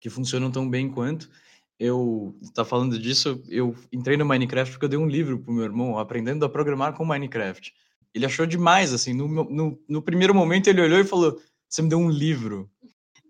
que 0.00 0.10
funcionam 0.10 0.50
tão 0.50 0.68
bem 0.68 0.90
quanto. 0.90 1.30
Eu 1.78 2.38
tá 2.54 2.64
falando 2.64 2.98
disso, 2.98 3.42
eu 3.48 3.74
entrei 3.92 4.16
no 4.16 4.26
Minecraft 4.26 4.72
porque 4.72 4.86
eu 4.86 4.90
dei 4.90 4.98
um 4.98 5.08
livro 5.08 5.38
pro 5.40 5.52
meu 5.52 5.64
irmão 5.64 5.98
aprendendo 5.98 6.44
a 6.44 6.48
programar 6.48 6.94
com 6.94 7.04
Minecraft. 7.04 7.72
Ele 8.14 8.26
achou 8.26 8.46
demais, 8.46 8.92
assim, 8.92 9.14
no, 9.14 9.28
no, 9.28 9.80
no 9.88 10.02
primeiro 10.02 10.34
momento 10.34 10.68
ele 10.68 10.82
olhou 10.82 10.98
e 10.98 11.04
falou: 11.04 11.40
"Você 11.68 11.82
me 11.82 11.88
deu 11.88 11.98
um 11.98 12.10
livro". 12.10 12.70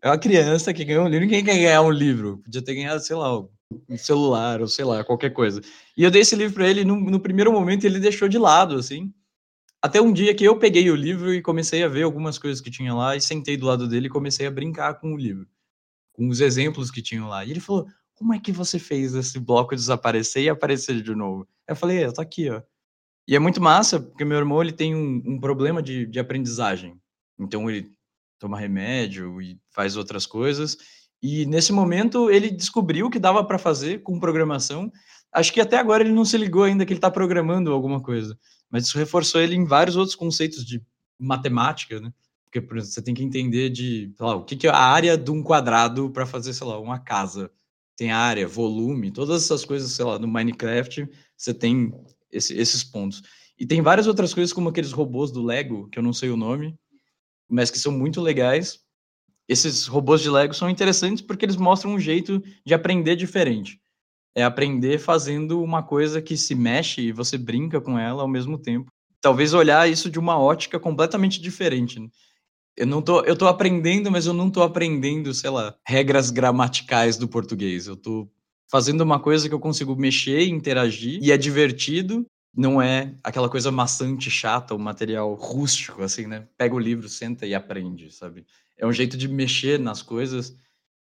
É 0.02 0.08
uma 0.08 0.18
criança 0.18 0.74
que 0.74 0.84
ganhou 0.84 1.04
um 1.06 1.08
livro, 1.08 1.26
ninguém 1.26 1.44
quer 1.44 1.56
ganhar 1.56 1.82
um 1.82 1.90
livro. 1.90 2.38
Podia 2.38 2.62
ter 2.62 2.74
ganhado, 2.74 3.00
sei 3.02 3.16
lá, 3.16 3.44
um 3.88 3.96
celular 3.96 4.60
ou 4.60 4.68
sei 4.68 4.84
lá, 4.84 5.04
qualquer 5.04 5.30
coisa. 5.30 5.60
E 5.96 6.02
eu 6.02 6.10
dei 6.10 6.22
esse 6.22 6.36
livro 6.36 6.54
para 6.54 6.68
ele 6.68 6.84
no, 6.84 6.96
no 6.96 7.20
primeiro 7.20 7.52
momento 7.52 7.84
ele 7.84 8.00
deixou 8.00 8.28
de 8.28 8.38
lado, 8.38 8.76
assim. 8.76 9.12
Até 9.80 10.00
um 10.00 10.12
dia 10.12 10.34
que 10.34 10.44
eu 10.44 10.58
peguei 10.58 10.90
o 10.90 10.96
livro 10.96 11.32
e 11.32 11.42
comecei 11.42 11.84
a 11.84 11.88
ver 11.88 12.02
algumas 12.02 12.38
coisas 12.38 12.60
que 12.60 12.70
tinha 12.70 12.94
lá 12.94 13.16
e 13.16 13.20
sentei 13.20 13.56
do 13.56 13.66
lado 13.66 13.86
dele 13.86 14.06
e 14.06 14.10
comecei 14.10 14.46
a 14.46 14.50
brincar 14.50 14.94
com 14.94 15.12
o 15.12 15.16
livro, 15.16 15.46
com 16.12 16.28
os 16.28 16.40
exemplos 16.40 16.90
que 16.90 17.02
tinham 17.02 17.28
lá. 17.28 17.44
E 17.44 17.50
ele 17.50 17.60
falou: 17.60 17.86
Como 18.14 18.34
é 18.34 18.40
que 18.40 18.50
você 18.50 18.78
fez 18.78 19.14
esse 19.14 19.38
bloco 19.38 19.76
desaparecer 19.76 20.44
e 20.44 20.48
aparecer 20.48 21.00
de 21.00 21.14
novo? 21.14 21.46
Eu 21.66 21.76
falei: 21.76 22.02
É, 22.02 22.10
tá 22.10 22.22
aqui, 22.22 22.50
ó. 22.50 22.60
E 23.28 23.36
é 23.36 23.38
muito 23.38 23.60
massa, 23.60 24.00
porque 24.00 24.24
meu 24.24 24.38
irmão 24.38 24.62
ele 24.62 24.72
tem 24.72 24.94
um, 24.96 25.22
um 25.24 25.38
problema 25.38 25.82
de, 25.82 26.06
de 26.06 26.18
aprendizagem. 26.18 27.00
Então 27.38 27.70
ele 27.70 27.92
toma 28.38 28.58
remédio 28.58 29.40
e 29.40 29.60
faz 29.70 29.96
outras 29.96 30.26
coisas. 30.26 30.76
E 31.22 31.46
nesse 31.46 31.72
momento 31.72 32.30
ele 32.30 32.50
descobriu 32.50 33.10
que 33.10 33.18
dava 33.18 33.44
para 33.44 33.58
fazer 33.58 34.02
com 34.02 34.20
programação. 34.20 34.90
Acho 35.32 35.52
que 35.52 35.60
até 35.60 35.76
agora 35.76 36.02
ele 36.02 36.12
não 36.12 36.24
se 36.24 36.38
ligou 36.38 36.62
ainda 36.62 36.86
que 36.86 36.92
ele 36.92 36.98
está 36.98 37.10
programando 37.10 37.72
alguma 37.72 38.00
coisa 38.00 38.38
mas 38.70 38.86
isso 38.86 38.98
reforçou 38.98 39.40
ele 39.40 39.54
em 39.54 39.64
vários 39.64 39.96
outros 39.96 40.14
conceitos 40.14 40.64
de 40.64 40.82
matemática, 41.18 42.00
né? 42.00 42.12
Porque, 42.44 42.60
por 42.60 42.76
exemplo, 42.76 42.94
você 42.94 43.02
tem 43.02 43.14
que 43.14 43.22
entender 43.22 43.70
de, 43.70 44.12
lá, 44.18 44.34
o 44.34 44.44
que, 44.44 44.56
que 44.56 44.66
é 44.66 44.70
a 44.70 44.78
área 44.78 45.16
de 45.18 45.30
um 45.30 45.42
quadrado 45.42 46.10
para 46.10 46.26
fazer, 46.26 46.52
sei 46.54 46.66
lá, 46.66 46.78
uma 46.78 46.98
casa. 46.98 47.50
Tem 47.96 48.10
área, 48.10 48.46
volume, 48.46 49.10
todas 49.10 49.44
essas 49.44 49.64
coisas, 49.64 49.90
sei 49.92 50.04
lá, 50.04 50.18
no 50.18 50.28
Minecraft, 50.28 51.08
você 51.36 51.52
tem 51.52 51.92
esse, 52.30 52.54
esses 52.56 52.84
pontos. 52.84 53.22
E 53.58 53.66
tem 53.66 53.82
várias 53.82 54.06
outras 54.06 54.32
coisas, 54.32 54.52
como 54.52 54.68
aqueles 54.68 54.92
robôs 54.92 55.30
do 55.30 55.42
Lego, 55.42 55.88
que 55.88 55.98
eu 55.98 56.02
não 56.02 56.12
sei 56.12 56.30
o 56.30 56.36
nome, 56.36 56.78
mas 57.48 57.70
que 57.70 57.78
são 57.78 57.92
muito 57.92 58.20
legais. 58.20 58.80
Esses 59.48 59.86
robôs 59.86 60.20
de 60.20 60.30
Lego 60.30 60.54
são 60.54 60.68
interessantes 60.68 61.22
porque 61.22 61.44
eles 61.44 61.56
mostram 61.56 61.92
um 61.92 61.98
jeito 61.98 62.42
de 62.64 62.74
aprender 62.74 63.16
diferente 63.16 63.80
é 64.38 64.44
aprender 64.44 64.98
fazendo 64.98 65.60
uma 65.60 65.82
coisa 65.82 66.22
que 66.22 66.36
se 66.36 66.54
mexe 66.54 67.00
e 67.00 67.12
você 67.12 67.36
brinca 67.36 67.80
com 67.80 67.98
ela 67.98 68.22
ao 68.22 68.28
mesmo 68.28 68.56
tempo. 68.56 68.88
Talvez 69.20 69.52
olhar 69.52 69.90
isso 69.90 70.08
de 70.08 70.18
uma 70.18 70.38
ótica 70.38 70.78
completamente 70.78 71.40
diferente. 71.40 71.98
Né? 71.98 72.08
Eu 72.76 72.86
não 72.86 73.02
tô, 73.02 73.22
eu 73.22 73.36
tô 73.36 73.48
aprendendo, 73.48 74.12
mas 74.12 74.26
eu 74.26 74.32
não 74.32 74.48
tô 74.48 74.62
aprendendo, 74.62 75.34
sei 75.34 75.50
lá, 75.50 75.74
regras 75.84 76.30
gramaticais 76.30 77.16
do 77.16 77.26
português. 77.26 77.88
Eu 77.88 77.96
tô 77.96 78.30
fazendo 78.70 79.00
uma 79.00 79.18
coisa 79.18 79.48
que 79.48 79.54
eu 79.54 79.58
consigo 79.58 79.96
mexer, 79.96 80.46
interagir 80.46 81.18
e 81.20 81.32
é 81.32 81.36
divertido. 81.36 82.24
Não 82.56 82.80
é 82.80 83.14
aquela 83.24 83.48
coisa 83.48 83.72
maçante, 83.72 84.30
chata, 84.30 84.72
o 84.72 84.78
um 84.78 84.80
material 84.80 85.34
rústico, 85.34 86.02
assim, 86.02 86.26
né? 86.28 86.46
Pega 86.56 86.74
o 86.74 86.78
livro, 86.78 87.08
senta 87.08 87.44
e 87.44 87.54
aprende, 87.54 88.12
sabe? 88.12 88.46
É 88.78 88.86
um 88.86 88.92
jeito 88.92 89.16
de 89.16 89.28
mexer 89.28 89.78
nas 89.78 90.02
coisas 90.02 90.56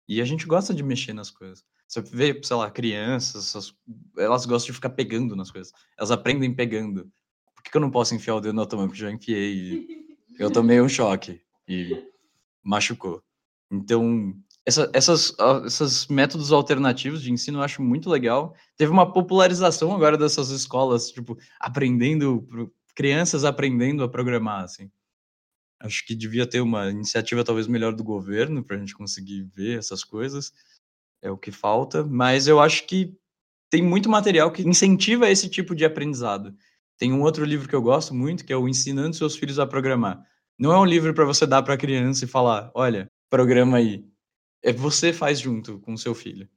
e 0.08 0.22
a 0.22 0.26
gente 0.26 0.46
gosta 0.46 0.74
de 0.74 0.84
mexer 0.84 1.14
nas 1.14 1.32
coisas. 1.32 1.64
Você 1.88 2.02
vê, 2.02 2.40
sei 2.44 2.56
lá, 2.56 2.72
crianças, 2.72 3.74
elas 4.18 4.46
gostam 4.46 4.68
de 4.68 4.74
ficar 4.74 4.90
pegando 4.90 5.36
nas 5.36 5.52
coisas. 5.52 5.72
Elas 5.98 6.12
aprendem 6.12 6.54
pegando. 6.54 7.12
Por 7.56 7.64
que, 7.64 7.72
que 7.72 7.78
eu 7.78 7.82
não 7.82 7.92
posso 7.92 8.16
enfiar 8.16 8.36
o 8.36 8.42
dedo 8.42 8.56
na 8.56 8.66
tomada? 8.66 8.88
Porque 8.88 9.02
já 9.02 9.12
enfiei. 9.12 9.88
eu 10.40 10.52
tomei 10.52 10.82
um 10.82 10.90
choque 10.90 11.42
e 11.68 12.04
machucou. 12.64 13.24
Então, 13.72 14.34
essa, 14.66 14.90
essas, 14.94 15.36
esses 15.66 16.08
métodos 16.08 16.52
alternativos 16.52 17.22
de 17.22 17.32
ensino 17.32 17.60
eu 17.60 17.64
acho 17.64 17.82
muito 17.82 18.10
legal. 18.10 18.56
Teve 18.78 18.92
uma 18.92 19.12
popularização 19.12 19.94
agora 19.94 20.18
dessas 20.18 20.50
escolas, 20.50 21.12
tipo, 21.12 21.38
aprendendo, 21.60 22.48
crianças 22.96 23.44
aprendendo 23.44 24.04
a 24.04 24.10
programar, 24.10 24.64
assim. 24.64 24.90
Acho 25.84 26.06
que 26.06 26.16
devia 26.16 26.48
ter 26.48 26.62
uma 26.62 26.90
iniciativa 26.90 27.44
talvez 27.44 27.68
melhor 27.68 27.94
do 27.94 28.06
governo 28.06 28.64
para 28.64 28.78
a 28.78 28.80
gente 28.80 28.96
conseguir 28.96 29.44
ver 29.54 29.78
essas 29.78 30.02
coisas 30.02 30.54
é 31.22 31.30
o 31.30 31.38
que 31.38 31.52
falta, 31.52 32.06
mas 32.06 32.48
eu 32.48 32.60
acho 32.60 32.88
que 32.88 33.14
tem 33.70 33.82
muito 33.82 34.10
material 34.10 34.52
que 34.52 34.62
incentiva 34.62 35.30
esse 35.30 35.50
tipo 35.50 35.76
de 35.76 35.84
aprendizado. 35.84 36.56
Tem 36.98 37.12
um 37.12 37.22
outro 37.22 37.44
livro 37.44 37.68
que 37.68 37.76
eu 37.76 37.82
gosto 37.82 38.14
muito, 38.14 38.46
que 38.46 38.54
é 38.54 38.58
o 38.58 38.68
Ensinando 38.68 39.16
Seus 39.16 39.36
Filhos 39.36 39.60
a 39.60 39.66
Programar. 39.66 40.24
Não 40.58 40.72
é 40.72 40.78
um 40.78 40.86
livro 40.86 41.14
para 41.14 41.26
você 41.26 41.46
dar 41.46 41.64
para 41.64 41.74
a 41.74 41.78
criança 41.78 42.24
e 42.24 42.28
falar, 42.28 42.72
olha, 42.74 43.10
programa 43.30 43.78
aí. 43.78 44.06
É 44.62 44.72
você 44.72 45.12
faz 45.12 45.40
junto 45.40 45.80
com 45.80 45.94
o 45.94 45.98
seu 45.98 46.16
filho. 46.16 46.48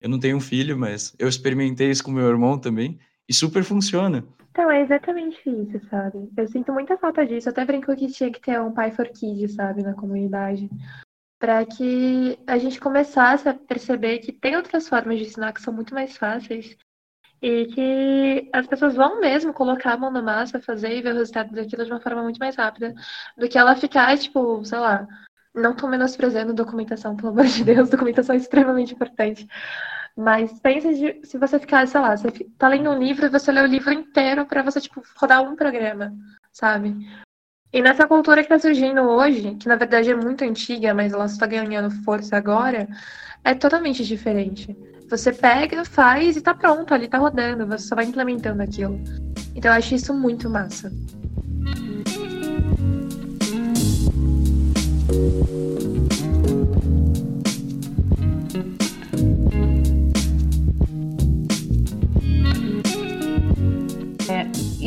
Eu 0.00 0.08
não 0.08 0.20
tenho 0.20 0.36
um 0.36 0.40
filho, 0.40 0.78
mas 0.78 1.14
eu 1.18 1.28
experimentei 1.28 1.90
isso 1.90 2.04
com 2.04 2.12
meu 2.12 2.28
irmão 2.28 2.58
também 2.58 3.00
e 3.30 3.32
super 3.32 3.62
funciona. 3.62 4.24
Então, 4.50 4.68
é 4.68 4.82
exatamente 4.82 5.40
isso, 5.48 5.80
sabe? 5.88 6.28
Eu 6.36 6.48
sinto 6.48 6.72
muita 6.72 6.98
falta 6.98 7.24
disso. 7.24 7.48
Eu 7.48 7.52
até 7.52 7.64
brinco 7.64 7.94
que 7.94 8.08
tinha 8.08 8.32
que 8.32 8.40
ter 8.40 8.60
um 8.60 8.72
pai 8.72 8.90
for 8.90 9.06
kids, 9.08 9.54
sabe, 9.54 9.82
na 9.82 9.94
comunidade 9.94 10.68
para 11.40 11.64
que 11.64 12.38
a 12.46 12.58
gente 12.58 12.78
começasse 12.78 13.48
a 13.48 13.54
perceber 13.54 14.18
que 14.18 14.30
tem 14.30 14.56
outras 14.56 14.86
formas 14.86 15.18
de 15.18 15.24
ensinar 15.24 15.54
que 15.54 15.62
são 15.62 15.72
muito 15.72 15.94
mais 15.94 16.14
fáceis 16.14 16.76
e 17.40 17.64
que 17.68 18.50
as 18.52 18.66
pessoas 18.66 18.94
vão 18.94 19.18
mesmo 19.18 19.54
colocar 19.54 19.94
a 19.94 19.96
mão 19.96 20.10
na 20.10 20.20
massa, 20.20 20.60
fazer 20.60 20.98
e 20.98 21.00
ver 21.00 21.14
o 21.14 21.16
resultado 21.16 21.54
daquilo 21.54 21.86
de 21.86 21.90
uma 21.90 22.00
forma 22.00 22.22
muito 22.22 22.36
mais 22.38 22.56
rápida 22.56 22.92
do 23.38 23.48
que 23.48 23.56
ela 23.56 23.74
ficar, 23.74 24.18
tipo, 24.18 24.62
sei 24.66 24.78
lá, 24.78 25.08
não 25.54 25.74
tô 25.74 25.88
menosprezando 25.88 26.52
documentação, 26.52 27.16
pelo 27.16 27.30
amor 27.30 27.46
de 27.46 27.64
Deus, 27.64 27.88
documentação 27.88 28.34
é 28.34 28.38
extremamente 28.38 28.92
importante. 28.92 29.48
Mas 30.20 30.60
pensa 30.60 30.92
de, 30.92 31.18
se 31.24 31.38
você 31.38 31.58
ficar, 31.58 31.88
sei 31.88 31.98
lá, 31.98 32.14
você 32.14 32.30
tá 32.58 32.68
lendo 32.68 32.90
um 32.90 32.98
livro 32.98 33.24
e 33.24 33.30
você 33.30 33.50
lê 33.50 33.62
o 33.62 33.66
livro 33.66 33.90
inteiro 33.90 34.44
para 34.44 34.62
você, 34.62 34.78
tipo, 34.78 35.02
rodar 35.16 35.42
um 35.42 35.56
programa, 35.56 36.12
sabe? 36.52 36.94
E 37.72 37.80
nessa 37.80 38.06
cultura 38.06 38.44
que 38.44 38.52
está 38.52 38.58
surgindo 38.58 39.00
hoje, 39.00 39.54
que 39.54 39.66
na 39.66 39.76
verdade 39.76 40.10
é 40.10 40.14
muito 40.14 40.44
antiga, 40.44 40.92
mas 40.92 41.14
ela 41.14 41.24
está 41.24 41.46
ganhando 41.46 41.90
força 42.04 42.36
agora, 42.36 42.86
é 43.42 43.54
totalmente 43.54 44.04
diferente. 44.04 44.76
Você 45.08 45.32
pega, 45.32 45.86
faz 45.86 46.36
e 46.36 46.42
tá 46.42 46.52
pronto, 46.52 46.92
ali 46.92 47.08
tá 47.08 47.16
rodando, 47.16 47.66
você 47.66 47.88
só 47.88 47.94
vai 47.96 48.04
implementando 48.04 48.62
aquilo. 48.62 49.00
Então 49.54 49.70
eu 49.70 49.78
acho 49.78 49.94
isso 49.94 50.12
muito 50.12 50.50
massa. 50.50 50.92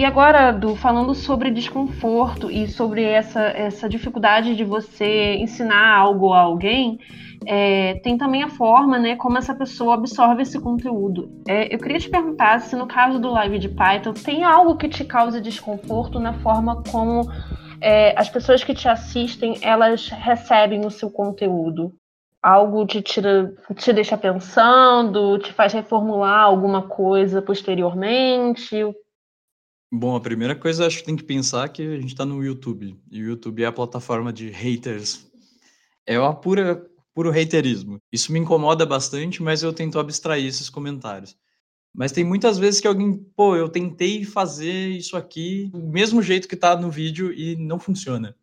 E 0.03 0.05
agora, 0.05 0.51
Du, 0.51 0.75
falando 0.75 1.15
sobre 1.15 1.49
desconforto 1.49 2.51
e 2.51 2.67
sobre 2.67 3.05
essa, 3.05 3.39
essa 3.39 3.87
dificuldade 3.87 4.53
de 4.53 4.65
você 4.65 5.35
ensinar 5.35 5.95
algo 5.97 6.33
a 6.33 6.41
alguém, 6.41 6.99
é, 7.45 7.93
tem 8.03 8.17
também 8.17 8.43
a 8.43 8.49
forma, 8.49 8.99
né, 8.99 9.15
como 9.15 9.37
essa 9.37 9.55
pessoa 9.55 9.93
absorve 9.93 10.41
esse 10.41 10.59
conteúdo. 10.59 11.31
É, 11.47 11.73
eu 11.73 11.79
queria 11.79 11.99
te 11.99 12.09
perguntar 12.09 12.59
se 12.59 12.75
no 12.75 12.85
caso 12.85 13.17
do 13.17 13.29
Live 13.29 13.57
de 13.59 13.69
Python 13.69 14.11
tem 14.11 14.43
algo 14.43 14.75
que 14.75 14.89
te 14.89 15.05
cause 15.05 15.39
desconforto 15.39 16.19
na 16.19 16.33
forma 16.33 16.83
como 16.91 17.21
é, 17.79 18.13
as 18.19 18.29
pessoas 18.29 18.61
que 18.61 18.73
te 18.73 18.89
assistem 18.89 19.57
elas 19.61 20.09
recebem 20.09 20.85
o 20.85 20.91
seu 20.91 21.09
conteúdo. 21.09 21.93
Algo 22.41 22.85
te 22.85 23.01
tira, 23.01 23.53
te 23.77 23.93
deixa 23.93 24.17
pensando, 24.17 25.39
te 25.39 25.53
faz 25.53 25.71
reformular 25.71 26.41
alguma 26.41 26.89
coisa 26.89 27.41
posteriormente? 27.41 28.83
Bom, 29.95 30.15
a 30.15 30.19
primeira 30.19 30.55
coisa 30.55 30.87
acho 30.87 30.97
que 30.97 31.05
tem 31.05 31.15
que 31.15 31.23
pensar 31.23 31.69
que 31.69 31.83
a 31.83 31.97
gente 31.97 32.07
está 32.07 32.25
no 32.25 32.43
YouTube. 32.43 32.99
E 33.11 33.21
o 33.21 33.27
YouTube 33.27 33.61
é 33.61 33.67
a 33.67 33.71
plataforma 33.71 34.33
de 34.33 34.49
haters. 34.49 35.31
É 36.03 36.19
uma 36.19 36.33
pura 36.33 36.83
puro 37.13 37.29
haterismo. 37.29 38.01
Isso 38.11 38.33
me 38.33 38.39
incomoda 38.39 38.87
bastante, 38.87 39.43
mas 39.43 39.61
eu 39.61 39.71
tento 39.71 39.99
abstrair 39.99 40.47
esses 40.47 40.67
comentários. 40.67 41.37
Mas 41.93 42.11
tem 42.11 42.23
muitas 42.23 42.57
vezes 42.57 42.81
que 42.81 42.87
alguém, 42.87 43.23
pô, 43.35 43.55
eu 43.55 43.69
tentei 43.69 44.25
fazer 44.25 44.89
isso 44.89 45.15
aqui 45.15 45.69
do 45.71 45.83
mesmo 45.83 46.23
jeito 46.23 46.47
que 46.47 46.55
tá 46.55 46.75
no 46.75 46.89
vídeo 46.89 47.31
e 47.31 47.55
não 47.55 47.77
funciona. 47.77 48.35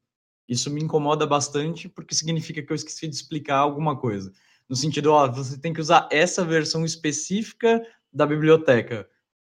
Isso 0.48 0.70
me 0.70 0.80
incomoda 0.80 1.26
bastante 1.26 1.88
porque 1.88 2.14
significa 2.14 2.62
que 2.62 2.72
eu 2.72 2.76
esqueci 2.76 3.08
de 3.08 3.16
explicar 3.16 3.56
alguma 3.56 3.96
coisa. 3.98 4.32
No 4.68 4.76
sentido, 4.76 5.10
ó, 5.10 5.26
você 5.26 5.58
tem 5.58 5.72
que 5.72 5.80
usar 5.80 6.08
essa 6.12 6.44
versão 6.44 6.84
específica 6.84 7.84
da 8.12 8.24
biblioteca 8.24 9.08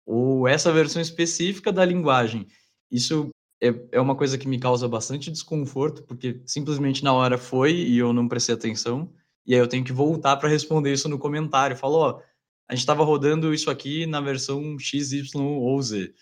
ou 0.06 0.46
essa 0.46 0.72
versão 0.72 1.00
específica 1.00 1.72
da 1.72 1.84
linguagem. 1.84 2.46
Isso 2.90 3.30
é, 3.62 3.74
é 3.92 4.00
uma 4.00 4.14
coisa 4.14 4.36
que 4.36 4.48
me 4.48 4.58
causa 4.58 4.86
bastante 4.88 5.30
desconforto, 5.30 6.02
porque 6.02 6.42
simplesmente 6.46 7.02
na 7.02 7.12
hora 7.12 7.38
foi 7.38 7.72
e 7.72 7.98
eu 7.98 8.12
não 8.12 8.28
prestei 8.28 8.54
atenção, 8.54 9.12
e 9.46 9.54
aí 9.54 9.60
eu 9.60 9.68
tenho 9.68 9.84
que 9.84 9.92
voltar 9.92 10.36
para 10.36 10.48
responder 10.48 10.92
isso 10.92 11.08
no 11.08 11.18
comentário. 11.18 11.76
Falou, 11.76 12.00
ó, 12.02 12.20
a 12.68 12.74
gente 12.74 12.80
estava 12.80 13.04
rodando 13.04 13.52
isso 13.52 13.70
aqui 13.70 14.06
na 14.06 14.20
versão 14.20 14.78
X, 14.78 15.12
Y 15.12 15.42
ou 15.42 15.80
Z. 15.82 16.12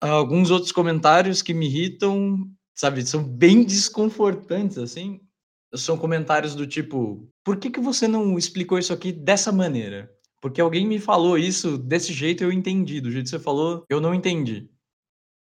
Alguns 0.00 0.50
outros 0.50 0.72
comentários 0.72 1.42
que 1.42 1.54
me 1.54 1.66
irritam, 1.66 2.48
sabe, 2.74 3.04
são 3.06 3.22
bem 3.22 3.64
desconfortantes, 3.64 4.78
assim. 4.78 5.20
São 5.74 5.96
comentários 5.96 6.54
do 6.54 6.66
tipo, 6.66 7.28
por 7.44 7.56
que, 7.56 7.70
que 7.70 7.80
você 7.80 8.06
não 8.06 8.36
explicou 8.36 8.78
isso 8.78 8.92
aqui 8.92 9.10
dessa 9.10 9.50
maneira? 9.50 10.10
Porque 10.42 10.60
alguém 10.60 10.84
me 10.84 10.98
falou 10.98 11.38
isso 11.38 11.78
desse 11.78 12.12
jeito 12.12 12.42
eu 12.42 12.50
entendi. 12.50 13.00
Do 13.00 13.12
jeito 13.12 13.24
que 13.24 13.30
você 13.30 13.38
falou, 13.38 13.86
eu 13.88 14.00
não 14.00 14.12
entendi. 14.12 14.68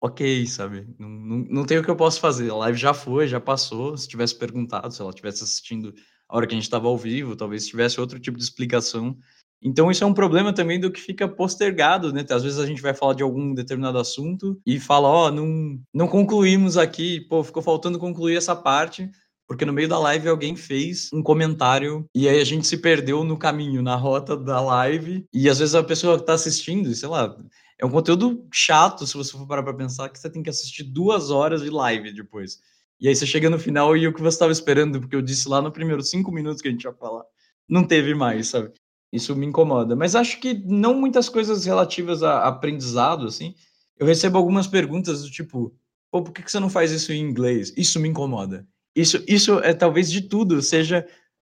Ok, 0.03 0.45
sabe? 0.49 0.89
Não, 0.99 1.09
não, 1.09 1.39
não 1.49 1.65
tem 1.65 1.79
o 1.79 1.85
que 1.85 1.91
eu 1.91 1.97
possa 1.97 2.21
fazer. 2.21 2.51
A 2.51 2.57
live 2.57 2.77
já 2.77 2.93
foi, 2.93 3.29
já 3.29 3.41
passou. 3.41 3.97
Se 3.97 4.09
tivesse 4.09 4.37
perguntado, 4.37 4.93
se 4.93 5.01
ela 5.01 5.11
estivesse 5.11 5.45
assistindo 5.45 5.95
a 6.29 6.37
hora 6.37 6.49
que 6.49 6.53
a 6.53 6.57
gente 6.57 6.65
estava 6.65 6.89
ao 6.89 6.99
vivo, 6.99 7.37
talvez 7.37 7.69
tivesse 7.69 8.01
outro 8.01 8.19
tipo 8.19 8.37
de 8.37 8.43
explicação. 8.43 9.17
Então, 9.63 9.89
isso 9.89 10.03
é 10.03 10.07
um 10.07 10.15
problema 10.15 10.53
também 10.53 10.81
do 10.81 10.91
que 10.91 11.01
fica 11.01 11.29
postergado, 11.29 12.13
né? 12.13 12.25
Às 12.29 12.43
vezes 12.43 12.59
a 12.59 12.67
gente 12.67 12.83
vai 12.83 12.93
falar 12.93 13.15
de 13.15 13.23
algum 13.23 13.55
determinado 13.55 13.99
assunto 13.99 14.61
e 14.67 14.81
fala, 14.81 15.09
ó, 15.09 15.27
oh, 15.27 15.31
não, 15.31 15.81
não 15.95 16.09
concluímos 16.09 16.77
aqui, 16.77 17.21
pô, 17.23 17.45
ficou 17.45 17.63
faltando 17.63 18.01
concluir 18.01 18.37
essa 18.37 18.55
parte 18.55 19.09
porque 19.49 19.65
no 19.65 19.73
meio 19.73 19.89
da 19.89 19.99
live 19.99 20.29
alguém 20.29 20.55
fez 20.55 21.09
um 21.11 21.23
comentário 21.23 22.05
e 22.15 22.29
aí 22.29 22.39
a 22.39 22.45
gente 22.45 22.67
se 22.67 22.77
perdeu 22.77 23.25
no 23.25 23.39
caminho, 23.39 23.83
na 23.83 23.97
rota 23.97 24.37
da 24.37 24.61
live. 24.61 25.27
E 25.33 25.49
às 25.49 25.59
vezes 25.59 25.75
a 25.75 25.83
pessoa 25.83 26.19
que 26.19 26.27
tá 26.27 26.35
assistindo, 26.35 26.95
sei 26.95 27.09
lá, 27.09 27.35
é 27.81 27.87
um 27.87 27.91
conteúdo 27.91 28.47
chato 28.53 29.07
se 29.07 29.17
você 29.17 29.33
for 29.33 29.47
parar 29.47 29.63
pra 29.63 29.73
pensar 29.73 30.11
que 30.11 30.19
você 30.19 30.29
tem 30.29 30.43
que 30.43 30.51
assistir 30.51 30.85
duas 30.85 31.31
horas 31.31 31.63
de 31.63 31.71
live 31.71 32.13
depois. 32.13 32.61
E 33.01 33.09
aí 33.09 33.17
você 33.17 33.25
chega 33.25 33.49
no 33.49 33.59
final 33.59 33.97
e 33.97 34.07
o 34.07 34.13
que 34.13 34.21
você 34.21 34.35
estava 34.35 34.53
esperando, 34.53 35.01
porque 35.01 35.17
eu 35.17 35.23
disse 35.23 35.49
lá 35.49 35.63
no 35.63 35.73
primeiro 35.73 36.03
cinco 36.03 36.31
minutos 36.31 36.61
que 36.61 36.69
a 36.69 36.71
gente 36.71 36.85
ia 36.85 36.93
falar, 36.93 37.25
não 37.67 37.85
teve 37.85 38.15
mais, 38.15 38.49
sabe? 38.49 38.71
Isso 39.11 39.35
me 39.35 39.47
incomoda. 39.47 39.97
Mas 39.97 40.15
acho 40.15 40.39
que 40.41 40.53
não 40.67 40.93
muitas 40.93 41.31
coisas 41.31 41.65
relativas 41.65 42.23
a 42.23 42.47
aprendizado, 42.47 43.27
assim. 43.27 43.55
Eu 43.99 44.07
recebo 44.07 44.37
algumas 44.37 44.67
perguntas 44.67 45.23
do 45.23 45.31
tipo, 45.31 45.75
pô, 46.11 46.23
por 46.23 46.33
que 46.33 46.43
você 46.51 46.61
não 46.61 46.69
faz 46.69 46.93
isso 46.93 47.13
em 47.13 47.21
inglês? 47.21 47.73
Isso 47.77 47.99
me 47.99 48.09
incomoda. 48.09 48.67
Isso, 48.99 49.25
isso 49.29 49.61
é 49.61 49.73
talvez 49.73 50.11
de 50.11 50.29
tudo 50.29 50.61
seja 50.61 51.07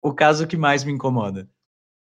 o 0.02 0.14
caso 0.14 0.46
que 0.46 0.56
mais 0.56 0.82
me 0.82 0.90
incomoda. 0.90 1.46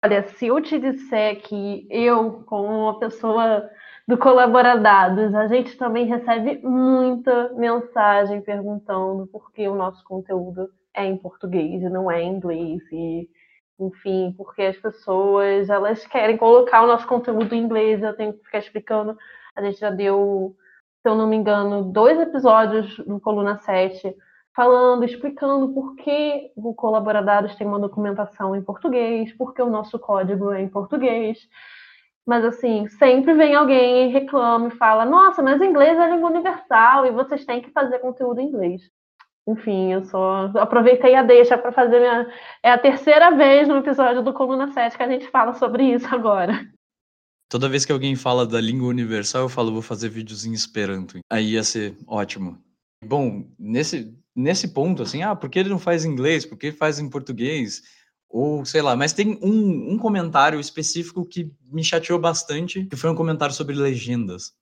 Olha, 0.04 0.22
se 0.28 0.46
eu 0.46 0.60
te 0.60 0.78
disser 0.78 1.42
que 1.42 1.88
eu, 1.90 2.44
como 2.46 2.68
uma 2.68 3.00
pessoa 3.00 3.68
do 4.06 4.16
Colaboradados, 4.16 5.34
a 5.34 5.48
gente 5.48 5.76
também 5.76 6.06
recebe 6.06 6.60
muita 6.62 7.52
mensagem 7.54 8.42
perguntando 8.42 9.26
por 9.26 9.50
que 9.50 9.66
o 9.66 9.74
nosso 9.74 10.04
conteúdo 10.04 10.70
é 10.94 11.04
em 11.04 11.16
português 11.16 11.82
e 11.82 11.88
não 11.88 12.08
é 12.08 12.22
em 12.22 12.36
inglês. 12.36 12.80
E, 12.92 13.28
enfim, 13.80 14.32
porque 14.36 14.62
as 14.62 14.76
pessoas 14.76 15.68
elas 15.68 16.06
querem 16.06 16.36
colocar 16.36 16.84
o 16.84 16.86
nosso 16.86 17.08
conteúdo 17.08 17.52
em 17.56 17.64
inglês, 17.64 18.00
eu 18.00 18.14
tenho 18.14 18.34
que 18.34 18.44
ficar 18.44 18.58
explicando. 18.60 19.18
A 19.56 19.64
gente 19.64 19.80
já 19.80 19.90
deu, 19.90 20.54
se 21.02 21.08
eu 21.10 21.16
não 21.16 21.26
me 21.26 21.34
engano, 21.34 21.90
dois 21.90 22.20
episódios 22.20 22.98
no 22.98 23.20
Coluna 23.20 23.58
7 23.58 24.14
falando, 24.54 25.04
explicando 25.04 25.68
por 25.72 25.96
que 25.96 26.50
o 26.56 26.74
Colaboradados 26.74 27.54
tem 27.56 27.66
uma 27.66 27.78
documentação 27.78 28.54
em 28.54 28.62
português, 28.62 29.32
por 29.32 29.52
que 29.52 29.60
o 29.60 29.70
nosso 29.70 29.98
código 29.98 30.52
é 30.52 30.62
em 30.62 30.68
português. 30.68 31.38
Mas, 32.26 32.44
assim, 32.44 32.88
sempre 32.88 33.34
vem 33.34 33.54
alguém 33.54 34.08
e 34.08 34.12
reclama 34.12 34.68
e 34.68 34.76
fala: 34.78 35.04
nossa, 35.04 35.42
mas 35.42 35.60
inglês 35.60 35.98
é 35.98 36.10
língua 36.10 36.30
universal 36.30 37.04
e 37.04 37.10
vocês 37.10 37.44
têm 37.44 37.60
que 37.60 37.70
fazer 37.70 37.98
conteúdo 37.98 38.40
em 38.40 38.48
inglês. 38.48 38.82
Enfim, 39.46 39.92
eu 39.92 40.04
só 40.04 40.50
aproveitei 40.56 41.14
a 41.14 41.22
deixa 41.22 41.58
para 41.58 41.70
fazer 41.70 42.00
minha. 42.00 42.26
É 42.62 42.70
a 42.70 42.78
terceira 42.78 43.30
vez 43.32 43.68
no 43.68 43.76
episódio 43.76 44.22
do 44.22 44.32
Coluna 44.32 44.72
7 44.72 44.96
que 44.96 45.02
a 45.02 45.08
gente 45.08 45.28
fala 45.28 45.52
sobre 45.52 45.84
isso 45.84 46.06
agora. 46.14 46.66
Toda 47.50 47.68
vez 47.68 47.84
que 47.84 47.92
alguém 47.92 48.16
fala 48.16 48.46
da 48.46 48.58
língua 48.58 48.88
universal, 48.88 49.42
eu 49.42 49.48
falo, 49.50 49.70
vou 49.70 49.82
fazer 49.82 50.08
vídeos 50.08 50.46
em 50.46 50.54
Esperanto. 50.54 51.18
Aí 51.30 51.52
ia 51.52 51.62
ser 51.62 51.94
ótimo. 52.06 52.58
Bom, 53.04 53.44
nesse, 53.58 54.16
nesse 54.34 54.68
ponto, 54.68 55.02
assim, 55.02 55.22
ah, 55.22 55.36
por 55.36 55.48
que 55.48 55.58
ele 55.58 55.68
não 55.68 55.78
faz 55.78 56.04
em 56.04 56.10
inglês? 56.10 56.44
Por 56.44 56.58
que 56.58 56.72
faz 56.72 56.98
em 56.98 57.08
português? 57.08 57.82
Ou 58.28 58.64
sei 58.64 58.82
lá, 58.82 58.96
mas 58.96 59.12
tem 59.12 59.38
um, 59.42 59.92
um 59.92 59.98
comentário 59.98 60.58
específico 60.58 61.24
que 61.24 61.52
me 61.70 61.84
chateou 61.84 62.18
bastante, 62.18 62.84
que 62.86 62.96
foi 62.96 63.10
um 63.10 63.14
comentário 63.14 63.54
sobre 63.54 63.76
legendas. 63.76 64.52